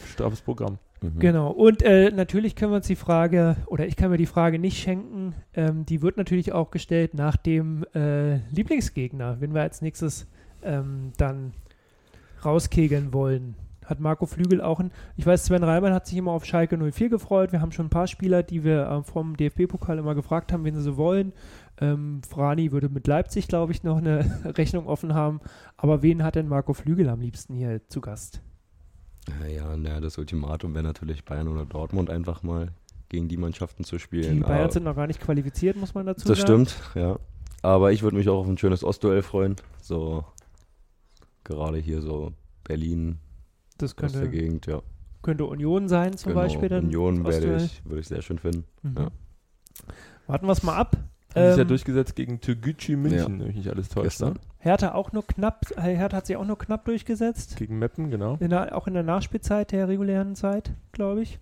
straffes 0.07 0.41
Programm. 0.41 0.77
Mhm. 1.01 1.19
Genau. 1.19 1.51
Und 1.51 1.81
äh, 1.81 2.11
natürlich 2.11 2.55
können 2.55 2.71
wir 2.71 2.77
uns 2.77 2.87
die 2.87 2.95
Frage, 2.95 3.55
oder 3.67 3.87
ich 3.87 3.95
kann 3.95 4.11
mir 4.11 4.17
die 4.17 4.25
Frage 4.25 4.59
nicht 4.59 4.77
schenken, 4.77 5.33
ähm, 5.53 5.85
die 5.85 6.01
wird 6.01 6.17
natürlich 6.17 6.51
auch 6.51 6.71
gestellt 6.71 7.13
nach 7.13 7.37
dem 7.37 7.85
äh, 7.93 8.37
Lieblingsgegner, 8.51 9.37
wenn 9.39 9.53
wir 9.53 9.61
als 9.61 9.81
nächstes 9.81 10.27
ähm, 10.63 11.11
dann 11.17 11.53
rauskegeln 12.43 13.13
wollen. 13.13 13.55
Hat 13.89 13.99
Marco 13.99 14.25
Flügel 14.27 14.61
auch 14.61 14.79
ein, 14.79 14.91
ich 15.17 15.25
weiß, 15.25 15.45
Sven 15.45 15.63
Reimann 15.63 15.93
hat 15.93 16.05
sich 16.05 16.17
immer 16.17 16.31
auf 16.31 16.45
Schalke 16.45 16.77
04 16.77 17.09
gefreut. 17.09 17.51
Wir 17.51 17.59
haben 17.61 17.71
schon 17.71 17.87
ein 17.87 17.89
paar 17.89 18.05
Spieler, 18.07 18.43
die 18.43 18.63
wir 18.63 18.87
äh, 18.87 19.03
vom 19.03 19.35
DFB-Pokal 19.35 19.97
immer 19.97 20.13
gefragt 20.13 20.53
haben, 20.53 20.63
wen 20.63 20.75
sie 20.75 20.81
so 20.83 20.95
wollen. 20.97 21.33
Ähm, 21.81 22.21
Frani 22.27 22.71
würde 22.71 22.89
mit 22.89 23.07
Leipzig, 23.07 23.47
glaube 23.47 23.71
ich, 23.71 23.83
noch 23.83 23.97
eine 23.97 24.41
Rechnung 24.57 24.85
offen 24.87 25.13
haben. 25.15 25.39
Aber 25.75 26.03
wen 26.03 26.23
hat 26.23 26.35
denn 26.35 26.47
Marco 26.47 26.73
Flügel 26.73 27.09
am 27.09 27.19
liebsten 27.21 27.55
hier 27.55 27.81
zu 27.87 27.99
Gast? 28.01 28.41
Ja, 29.51 29.75
na, 29.77 29.99
das 29.99 30.17
Ultimatum 30.17 30.73
wäre 30.75 30.83
natürlich 30.83 31.25
Bayern 31.25 31.47
oder 31.47 31.65
Dortmund 31.65 32.09
einfach 32.09 32.43
mal 32.43 32.69
gegen 33.09 33.27
die 33.27 33.37
Mannschaften 33.37 33.83
zu 33.83 33.97
spielen. 33.97 34.35
Die 34.35 34.39
Bayern 34.41 34.63
aber- 34.65 34.71
sind 34.71 34.83
noch 34.83 34.95
gar 34.95 35.07
nicht 35.07 35.19
qualifiziert, 35.19 35.77
muss 35.77 35.95
man 35.95 36.05
dazu 36.05 36.27
Das 36.27 36.39
sagen. 36.39 36.67
stimmt, 36.67 36.95
ja. 36.95 37.17
Aber 37.63 37.91
ich 37.91 38.03
würde 38.03 38.17
mich 38.17 38.29
auch 38.29 38.39
auf 38.41 38.47
ein 38.47 38.57
schönes 38.57 38.83
Ostduell 38.83 39.21
freuen. 39.23 39.55
So 39.81 40.23
gerade 41.43 41.77
hier 41.79 42.01
so 42.01 42.33
Berlin 42.63 43.17
Das 43.81 43.91
aus 43.97 44.11
der 44.11 44.21
könnte, 44.21 44.29
Gegend, 44.37 44.65
ja. 44.67 44.81
könnte 45.21 45.45
Union 45.45 45.87
sein, 45.87 46.15
zum 46.17 46.31
Genau, 46.33 46.41
Beispiel. 46.43 46.69
Dann 46.69 46.85
Union 46.85 47.25
werde 47.25 47.57
ich, 47.57 47.83
würde 47.85 47.99
ich 48.01 48.07
sehr 48.07 48.21
schön 48.21 48.39
finden. 48.39 48.63
Mhm. 48.83 48.95
ja. 48.97 49.07
Warten 50.27 50.45
wir 50.45 50.51
es 50.51 50.63
mal 50.63 50.75
ab. 50.75 50.95
Haben 51.35 51.47
sich 51.49 51.57
ja 51.57 51.61
Ähm, 51.61 51.67
durchgesetzt 51.67 52.15
gegen 52.15 52.41
Türgücü 52.41 52.95
München, 52.97 53.19
Ja. 53.19 53.27
nämlich 53.29 53.55
nicht 53.55 53.69
alles 53.69 53.89
täuscht. 53.89 54.05
Gestern. 54.05 54.33
Ne? 54.33 54.39
Hertha 54.57 54.93
auch 54.93 55.11
nur 55.11 55.25
knapp, 55.25 55.65
äh, 55.77 55.81
Hertha 55.95 56.17
hat 56.17 56.25
sich 56.27 56.35
auch 56.37 56.45
nur 56.45 56.57
knapp 56.57 56.85
durchgesetzt. 56.85 57.55
Gegen 57.57 57.77
Meppen, 57.79 58.09
genau. 58.09 58.37
In 58.39 58.49
der, 58.49 58.75
auch 58.75 58.87
in 58.87 58.93
der 58.95 59.03
Nachspielzeit 59.03 59.71
der 59.71 59.87
regulären 59.87 60.35
Zeit, 60.35 60.71
glaube 60.91 61.21
ich. 61.21 61.39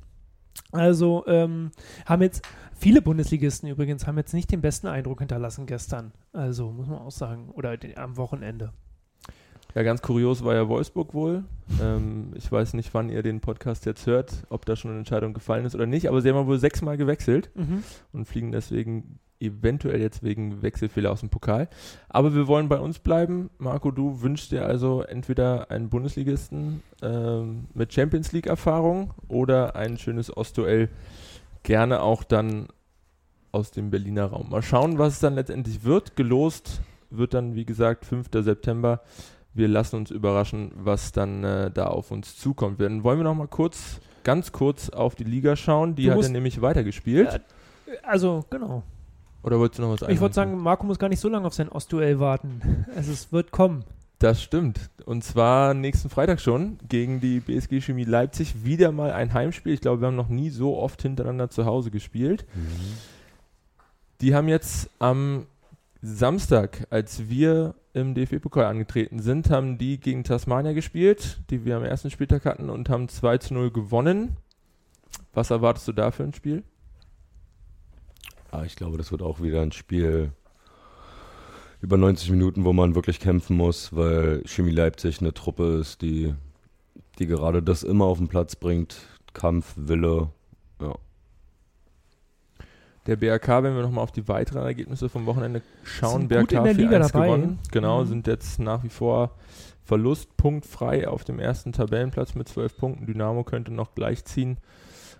Also 0.71 1.23
ähm, 1.27 1.71
haben 2.05 2.21
jetzt 2.21 2.45
viele 2.73 3.01
Bundesligisten 3.01 3.69
übrigens 3.69 4.07
haben 4.07 4.17
jetzt 4.17 4.33
nicht 4.33 4.51
den 4.51 4.59
besten 4.61 4.87
Eindruck 4.87 5.19
hinterlassen 5.19 5.67
gestern. 5.67 6.11
Also 6.33 6.71
muss 6.71 6.87
man 6.87 6.99
auch 6.99 7.11
sagen. 7.11 7.49
Oder 7.51 7.77
den, 7.77 7.97
am 7.97 8.17
Wochenende. 8.17 8.73
Ja, 9.77 9.83
ganz 9.83 10.01
kurios 10.01 10.43
war 10.43 10.55
ja 10.55 10.67
Wolfsburg 10.67 11.13
wohl. 11.13 11.43
Ähm, 11.79 12.31
ich 12.33 12.51
weiß 12.51 12.73
nicht, 12.73 12.95
wann 12.95 13.09
ihr 13.09 13.21
den 13.21 13.41
Podcast 13.41 13.85
jetzt 13.85 14.07
hört, 14.07 14.33
ob 14.49 14.65
da 14.65 14.75
schon 14.75 14.89
eine 14.89 14.97
Entscheidung 15.01 15.35
gefallen 15.35 15.65
ist 15.65 15.75
oder 15.75 15.85
nicht, 15.85 16.09
aber 16.09 16.19
sie 16.19 16.31
haben 16.31 16.47
wohl 16.47 16.57
sechsmal 16.57 16.97
gewechselt 16.97 17.51
Mhm. 17.53 17.83
und 18.11 18.25
fliegen 18.25 18.51
deswegen 18.51 19.19
eventuell 19.39 20.01
jetzt 20.01 20.23
wegen 20.23 20.63
Wechselfehler 20.63 21.11
aus 21.11 21.19
dem 21.19 21.29
Pokal. 21.29 21.69
Aber 22.09 22.33
wir 22.33 22.47
wollen 22.47 22.69
bei 22.69 22.79
uns 22.79 22.97
bleiben. 22.97 23.51
Marco, 23.59 23.91
du 23.91 24.23
wünschst 24.23 24.51
dir 24.51 24.65
also 24.65 25.03
entweder 25.03 25.69
einen 25.69 25.89
Bundesligisten 25.89 26.81
ähm, 27.03 27.65
mit 27.75 27.93
Champions 27.93 28.31
League-Erfahrung 28.31 29.13
oder 29.27 29.75
ein 29.75 29.99
schönes 29.99 30.35
Ostduell, 30.35 30.89
gerne 31.61 32.01
auch 32.01 32.23
dann 32.23 32.69
aus 33.51 33.69
dem 33.69 33.91
Berliner 33.91 34.25
Raum. 34.25 34.49
Mal 34.49 34.63
schauen, 34.63 34.97
was 34.97 35.13
es 35.13 35.19
dann 35.19 35.35
letztendlich 35.35 35.83
wird. 35.83 36.15
Gelost 36.15 36.81
wird 37.11 37.35
dann, 37.35 37.53
wie 37.53 37.65
gesagt, 37.65 38.05
5. 38.07 38.29
September. 38.43 39.01
Wir 39.57 39.67
lassen 39.67 39.95
uns 39.95 40.11
überraschen, 40.11 40.71
was 40.75 41.11
dann 41.11 41.43
äh, 41.43 41.71
da 41.71 41.87
auf 41.87 42.11
uns 42.11 42.37
zukommt. 42.37 42.79
Dann 42.79 43.03
wollen 43.03 43.19
wir 43.19 43.23
noch 43.23 43.35
mal 43.35 43.47
kurz, 43.47 43.99
ganz 44.23 44.51
kurz 44.51 44.89
auf 44.89 45.15
die 45.15 45.23
Liga 45.23 45.55
schauen. 45.55 45.95
Die 45.95 46.05
Du 46.05 46.11
hat 46.11 46.23
dann 46.23 46.31
nämlich 46.31 46.61
weitergespielt. 46.61 47.33
Ja, 47.87 47.93
Also, 48.03 48.45
genau. 48.49 48.83
Oder 49.43 49.59
wolltest 49.59 49.79
du 49.79 49.83
noch 49.83 49.99
was 50.01 50.09
Ich 50.09 50.19
würde 50.19 50.35
sagen, 50.35 50.57
Marco 50.57 50.85
muss 50.85 50.99
gar 50.99 51.09
nicht 51.09 51.19
so 51.19 51.29
lange 51.29 51.47
auf 51.47 51.53
sein 51.53 51.69
Ostduell 51.69 52.19
warten. 52.19 52.85
Also 52.95 53.11
es 53.11 53.31
wird 53.31 53.51
kommen. 53.51 53.83
Das 54.19 54.41
stimmt. 54.41 54.89
Und 55.05 55.23
zwar 55.23 55.73
nächsten 55.73 56.09
Freitag 56.09 56.41
schon 56.41 56.79
gegen 56.87 57.19
die 57.19 57.39
BSG 57.39 57.81
Chemie 57.81 58.03
Leipzig. 58.03 58.63
Wieder 58.63 58.91
mal 58.91 59.11
ein 59.11 59.33
Heimspiel. 59.33 59.73
Ich 59.73 59.81
glaube, 59.81 60.01
wir 60.01 60.07
haben 60.07 60.15
noch 60.15 60.29
nie 60.29 60.49
so 60.49 60.77
oft 60.77 61.01
hintereinander 61.01 61.49
zu 61.49 61.65
Hause 61.65 61.91
gespielt. 61.91 62.45
Die 64.21 64.33
haben 64.33 64.47
jetzt 64.47 64.89
am 64.99 65.45
Samstag, 66.01 66.87
als 66.89 67.29
wir 67.29 67.75
im 67.97 68.13
DFB-Pokal 68.13 68.65
angetreten 68.65 69.19
sind, 69.19 69.49
haben 69.49 69.77
die 69.77 69.99
gegen 69.99 70.23
Tasmania 70.23 70.73
gespielt, 70.73 71.41
die 71.49 71.65
wir 71.65 71.77
am 71.77 71.83
ersten 71.83 72.09
Spieltag 72.09 72.45
hatten 72.45 72.69
und 72.69 72.89
haben 72.89 73.09
2 73.09 73.39
zu 73.39 73.53
0 73.53 73.71
gewonnen. 73.71 74.37
Was 75.33 75.49
erwartest 75.49 75.87
du 75.87 75.93
da 75.93 76.11
für 76.11 76.23
ein 76.23 76.33
Spiel? 76.33 76.63
Ah, 78.51 78.63
ich 78.63 78.75
glaube, 78.75 78.97
das 78.97 79.11
wird 79.11 79.21
auch 79.21 79.41
wieder 79.41 79.61
ein 79.61 79.71
Spiel 79.71 80.31
über 81.81 81.97
90 81.97 82.31
Minuten, 82.31 82.65
wo 82.65 82.73
man 82.73 82.95
wirklich 82.95 83.19
kämpfen 83.19 83.57
muss, 83.57 83.95
weil 83.95 84.41
Chemie 84.45 84.71
Leipzig 84.71 85.21
eine 85.21 85.33
Truppe 85.33 85.77
ist, 85.79 86.01
die, 86.01 86.33
die 87.19 87.27
gerade 87.27 87.61
das 87.61 87.83
immer 87.83 88.05
auf 88.05 88.17
den 88.17 88.27
Platz 88.27 88.55
bringt. 88.55 88.97
Kampf, 89.33 89.73
Wille. 89.75 90.29
Ja. 90.81 90.95
Der 93.07 93.15
BRK, 93.15 93.63
wenn 93.63 93.75
wir 93.75 93.81
nochmal 93.81 94.03
auf 94.03 94.11
die 94.11 94.27
weiteren 94.27 94.63
Ergebnisse 94.63 95.07
vom 95.09 95.25
Wochenende 95.25 95.61
schauen, 95.83 96.23
Liga 96.23 96.41
4-1 96.41 97.11
dabei. 97.13 97.25
gewonnen. 97.27 97.59
Genau, 97.71 98.01
Mhm. 98.03 98.07
sind 98.07 98.27
jetzt 98.27 98.59
nach 98.59 98.83
wie 98.83 98.89
vor 98.89 99.31
verlustpunktfrei 99.85 101.07
auf 101.07 101.23
dem 101.23 101.39
ersten 101.39 101.71
Tabellenplatz 101.71 102.35
mit 102.35 102.49
12 102.49 102.77
Punkten. 102.77 103.05
Dynamo 103.05 103.43
könnte 103.43 103.73
noch 103.73 103.95
gleichziehen. 103.95 104.57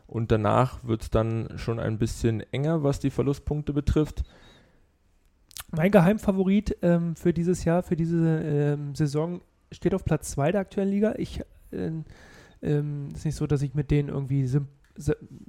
Und 0.07 0.31
danach 0.31 0.83
wird 0.83 1.01
es 1.03 1.09
dann 1.09 1.47
schon 1.57 1.79
ein 1.79 1.97
bisschen 1.97 2.41
enger, 2.53 2.83
was 2.83 2.99
die 2.99 3.09
Verlustpunkte 3.09 3.73
betrifft. 3.73 4.23
Mein 5.71 5.91
Geheimfavorit 5.91 6.77
ähm, 6.81 7.15
für 7.15 7.33
dieses 7.33 7.65
Jahr, 7.65 7.83
für 7.83 7.95
diese 7.97 8.39
ähm, 8.41 8.95
Saison 8.95 9.41
steht 9.71 9.93
auf 9.93 10.05
Platz 10.05 10.31
2 10.31 10.53
der 10.53 10.61
aktuellen 10.61 10.89
Liga. 10.91 11.15
Ich 11.17 11.41
ähm, 11.73 12.05
ähm, 12.61 13.09
ist 13.13 13.25
nicht 13.25 13.35
so, 13.35 13.47
dass 13.47 13.61
ich 13.61 13.73
mit 13.73 13.91
denen 13.91 14.07
irgendwie 14.09 14.47
sy 14.47 14.59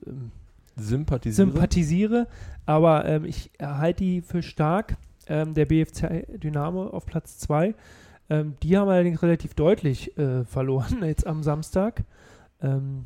ähm, 0.07 0.33
Sympathisiere. 0.79 1.47
sympathisiere, 1.49 2.27
aber 2.67 3.05
ähm, 3.05 3.25
ich 3.25 3.51
halte 3.61 4.05
die 4.05 4.21
für 4.21 4.43
stark. 4.43 4.97
Ähm, 5.27 5.53
der 5.53 5.67
BFC 5.67 6.41
Dynamo 6.41 6.87
auf 6.87 7.05
Platz 7.05 7.38
2. 7.38 7.75
Ähm, 8.31 8.55
die 8.62 8.77
haben 8.77 8.88
allerdings 8.88 9.23
relativ 9.23 9.55
deutlich 9.55 10.17
äh, 10.17 10.45
verloren 10.45 11.03
jetzt 11.03 11.27
am 11.27 11.43
Samstag. 11.43 12.05
Ähm, 12.62 13.05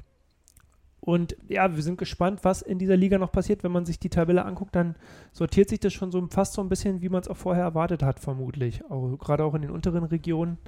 und 1.01 1.37
ja, 1.49 1.75
wir 1.75 1.83
sind 1.83 1.99
gespannt, 1.99 2.41
was 2.45 2.63
in 2.63 2.79
dieser 2.79 2.97
Liga 2.97 3.19
noch 3.19 3.33
passiert. 3.33 3.65
Wenn 3.65 3.73
man 3.73 3.85
sich 3.85 3.99
die 3.99 4.09
Tabelle 4.09 4.45
anguckt, 4.45 4.77
dann 4.77 4.95
sortiert 5.33 5.69
sich 5.69 5.81
das 5.81 5.93
schon 5.93 6.13
so 6.13 6.25
fast 6.29 6.53
so 6.53 6.63
ein 6.63 6.69
bisschen, 6.69 7.03
wie 7.03 7.09
man 7.09 7.21
es 7.21 7.29
auch 7.29 7.37
vorher 7.37 7.65
erwartet 7.65 8.05
hat, 8.05 8.21
vermutlich. 8.21 8.89
Auch, 8.89 9.17
Gerade 9.17 9.45
auch 9.45 9.55
in 9.55 9.63
den 9.63 9.73
unteren 9.73 10.05
Regionen. 10.05 10.59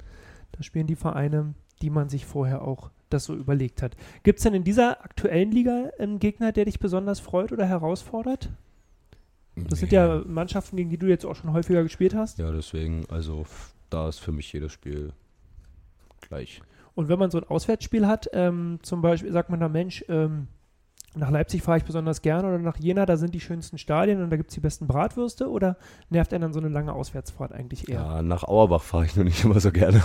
Da 0.51 0.61
spielen 0.61 0.87
die 0.87 0.97
Vereine, 0.97 1.53
die 1.81 1.89
man 1.89 2.09
sich 2.09 2.25
vorher 2.25 2.63
auch 2.63 2.91
das 3.15 3.25
so 3.25 3.35
überlegt 3.35 3.81
hat. 3.81 3.95
Gibt 4.23 4.39
es 4.39 4.43
denn 4.43 4.53
in 4.53 4.63
dieser 4.63 5.03
aktuellen 5.03 5.51
Liga 5.51 5.91
einen 5.99 6.19
Gegner, 6.19 6.51
der 6.51 6.65
dich 6.65 6.79
besonders 6.79 7.19
freut 7.19 7.51
oder 7.51 7.65
herausfordert? 7.65 8.49
Das 9.55 9.79
sind 9.79 9.91
ja 9.91 10.21
Mannschaften, 10.25 10.75
gegen 10.75 10.89
die 10.89 10.97
du 10.97 11.07
jetzt 11.07 11.25
auch 11.25 11.35
schon 11.35 11.53
häufiger 11.53 11.83
gespielt 11.83 12.13
hast. 12.13 12.39
Ja, 12.39 12.51
deswegen, 12.51 13.05
also 13.09 13.45
da 13.89 14.09
ist 14.09 14.19
für 14.19 14.31
mich 14.31 14.51
jedes 14.51 14.73
Spiel 14.73 15.13
gleich. 16.21 16.61
Und 16.93 17.09
wenn 17.09 17.19
man 17.19 17.31
so 17.31 17.37
ein 17.37 17.45
Auswärtsspiel 17.45 18.07
hat, 18.07 18.29
ähm, 18.33 18.79
zum 18.81 19.01
Beispiel 19.01 19.31
sagt 19.31 19.49
man 19.49 19.59
da, 19.59 19.69
Mensch, 19.69 20.03
ähm, 20.09 20.47
nach 21.15 21.29
Leipzig 21.29 21.61
fahre 21.61 21.77
ich 21.77 21.85
besonders 21.85 22.21
gerne 22.21 22.47
oder 22.47 22.59
nach 22.59 22.77
Jena, 22.77 23.05
da 23.05 23.15
sind 23.15 23.33
die 23.33 23.39
schönsten 23.39 23.77
Stadien 23.77 24.21
und 24.21 24.29
da 24.29 24.37
gibt 24.37 24.49
es 24.49 24.55
die 24.55 24.59
besten 24.59 24.87
Bratwürste 24.87 25.49
oder 25.49 25.77
nervt 26.09 26.33
einen 26.33 26.41
dann 26.41 26.53
so 26.53 26.59
eine 26.59 26.69
lange 26.69 26.93
Auswärtsfahrt 26.93 27.53
eigentlich 27.53 27.89
eher? 27.89 28.01
Ja, 28.01 28.21
nach 28.21 28.43
Auerbach 28.43 28.83
fahre 28.83 29.05
ich 29.05 29.15
nur 29.15 29.23
nicht 29.23 29.43
immer 29.43 29.59
so 29.59 29.71
gerne. 29.71 30.03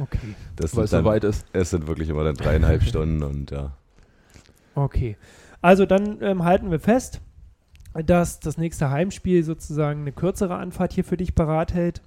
Okay. 0.00 0.34
Das 0.56 0.76
weil 0.76 0.84
es 0.84 0.90
sind 0.90 0.98
so 1.00 1.04
dann, 1.04 1.04
weit 1.06 1.24
ist. 1.24 1.46
es 1.52 1.70
sind 1.70 1.86
wirklich 1.86 2.08
immer 2.08 2.24
dann 2.24 2.34
dreieinhalb 2.34 2.82
Stunden 2.84 3.22
und 3.22 3.50
ja. 3.50 3.72
Okay. 4.74 5.16
Also 5.60 5.86
dann 5.86 6.18
ähm, 6.22 6.44
halten 6.44 6.70
wir 6.70 6.78
fest, 6.80 7.20
dass 7.94 8.38
das 8.40 8.58
nächste 8.58 8.90
Heimspiel 8.90 9.42
sozusagen 9.42 10.02
eine 10.02 10.12
kürzere 10.12 10.56
Anfahrt 10.56 10.92
hier 10.92 11.04
für 11.04 11.16
dich 11.16 11.34
parat 11.34 11.74
hält. 11.74 12.02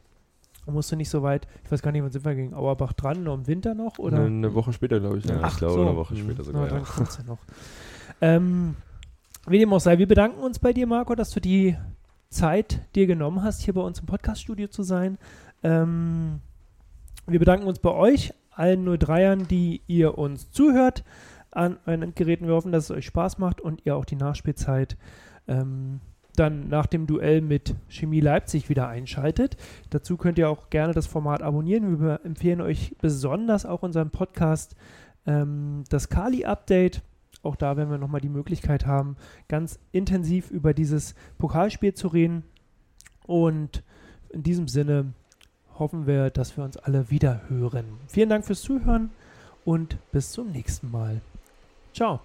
Da 0.65 0.71
musst 0.71 0.91
du 0.91 0.95
nicht 0.95 1.09
so 1.09 1.23
weit, 1.23 1.47
ich 1.65 1.71
weiß 1.71 1.81
gar 1.81 1.91
nicht, 1.91 2.03
wann 2.03 2.11
sind 2.11 2.23
wir 2.23 2.35
gegen 2.35 2.53
Auerbach 2.53 2.93
dran, 2.93 3.23
nur 3.23 3.33
im 3.33 3.47
Winter 3.47 3.73
noch? 3.73 3.97
Oder? 3.97 4.17
Eine, 4.17 4.25
eine 4.27 4.53
Woche 4.53 4.71
später, 4.73 4.99
glaube 4.99 5.17
ich. 5.17 5.25
Ja? 5.25 5.39
Ach 5.41 5.53
ich 5.53 5.57
glaube 5.57 5.73
so. 5.73 5.81
eine 5.87 5.95
Woche 5.95 6.15
später 6.15 6.37
Na, 6.39 6.43
sogar. 6.43 6.67
dann 6.67 6.79
Ja. 6.79 6.85
kommt's 6.85 7.17
ja 7.17 7.23
noch. 7.23 7.39
Ähm, 8.21 8.75
wie 9.47 9.57
dem 9.57 9.73
auch 9.73 9.79
sei, 9.79 9.97
wir 9.97 10.07
bedanken 10.07 10.39
uns 10.39 10.59
bei 10.59 10.71
dir, 10.71 10.85
Marco, 10.85 11.15
dass 11.15 11.31
du 11.31 11.39
die 11.41 11.75
Zeit 12.29 12.79
dir 12.95 13.07
genommen 13.07 13.41
hast, 13.43 13.61
hier 13.63 13.73
bei 13.73 13.81
uns 13.81 13.99
im 13.99 14.05
Podcaststudio 14.05 14.67
zu 14.67 14.83
sein. 14.83 15.17
Ähm, 15.63 16.39
wir 17.31 17.39
bedanken 17.39 17.67
uns 17.67 17.79
bei 17.79 17.91
euch, 17.91 18.33
allen 18.51 18.87
03ern, 18.87 19.47
die 19.47 19.81
ihr 19.87 20.17
uns 20.17 20.51
zuhört 20.51 21.03
an 21.51 21.77
euren 21.85 22.15
Geräten. 22.15 22.47
Wir 22.47 22.53
hoffen, 22.53 22.71
dass 22.71 22.85
es 22.85 22.91
euch 22.91 23.05
Spaß 23.05 23.37
macht 23.37 23.61
und 23.61 23.85
ihr 23.85 23.95
auch 23.95 24.05
die 24.05 24.15
Nachspielzeit 24.15 24.97
ähm, 25.47 25.99
dann 26.35 26.69
nach 26.69 26.85
dem 26.85 27.07
Duell 27.07 27.41
mit 27.41 27.75
Chemie 27.89 28.21
Leipzig 28.21 28.69
wieder 28.69 28.87
einschaltet. 28.87 29.57
Dazu 29.89 30.17
könnt 30.17 30.37
ihr 30.37 30.49
auch 30.49 30.69
gerne 30.69 30.93
das 30.93 31.07
Format 31.07 31.41
abonnieren. 31.41 31.99
Wir 31.99 32.21
empfehlen 32.23 32.61
euch 32.61 32.95
besonders 33.01 33.65
auch 33.65 33.83
unseren 33.83 34.11
Podcast 34.11 34.75
ähm, 35.25 35.83
das 35.89 36.09
Kali-Update. 36.09 37.01
Auch 37.43 37.55
da 37.55 37.75
werden 37.75 37.89
wir 37.89 37.97
nochmal 37.97 38.21
die 38.21 38.29
Möglichkeit 38.29 38.85
haben, 38.85 39.17
ganz 39.47 39.79
intensiv 39.91 40.51
über 40.51 40.73
dieses 40.73 41.15
Pokalspiel 41.37 41.93
zu 41.93 42.07
reden. 42.07 42.43
Und 43.25 43.83
in 44.29 44.43
diesem 44.43 44.67
Sinne 44.67 45.13
hoffen 45.81 46.07
wir, 46.07 46.29
dass 46.29 46.55
wir 46.55 46.63
uns 46.63 46.77
alle 46.77 47.09
wieder 47.09 47.41
hören. 47.49 47.85
Vielen 48.07 48.29
Dank 48.29 48.45
fürs 48.45 48.61
Zuhören 48.61 49.09
und 49.65 49.97
bis 50.13 50.31
zum 50.31 50.51
nächsten 50.51 50.89
Mal. 50.89 51.19
Ciao. 51.93 52.21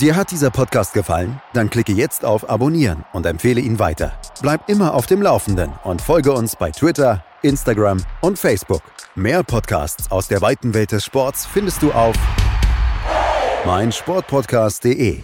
Dir 0.00 0.16
hat 0.16 0.30
dieser 0.30 0.50
Podcast 0.50 0.94
gefallen? 0.94 1.40
Dann 1.52 1.70
klicke 1.70 1.92
jetzt 1.92 2.24
auf 2.24 2.48
Abonnieren 2.48 3.04
und 3.12 3.26
empfehle 3.26 3.60
ihn 3.60 3.78
weiter. 3.78 4.12
Bleib 4.40 4.68
immer 4.68 4.94
auf 4.94 5.06
dem 5.06 5.20
Laufenden 5.20 5.72
und 5.84 6.00
folge 6.00 6.32
uns 6.32 6.56
bei 6.56 6.70
Twitter, 6.70 7.24
Instagram 7.42 8.02
und 8.20 8.38
Facebook. 8.38 8.82
Mehr 9.14 9.42
Podcasts 9.42 10.10
aus 10.10 10.28
der 10.28 10.40
weiten 10.40 10.72
Welt 10.72 10.92
des 10.92 11.04
Sports 11.04 11.46
findest 11.46 11.82
du 11.82 11.92
auf 11.92 12.16
meinsportpodcast.de. 13.66 15.20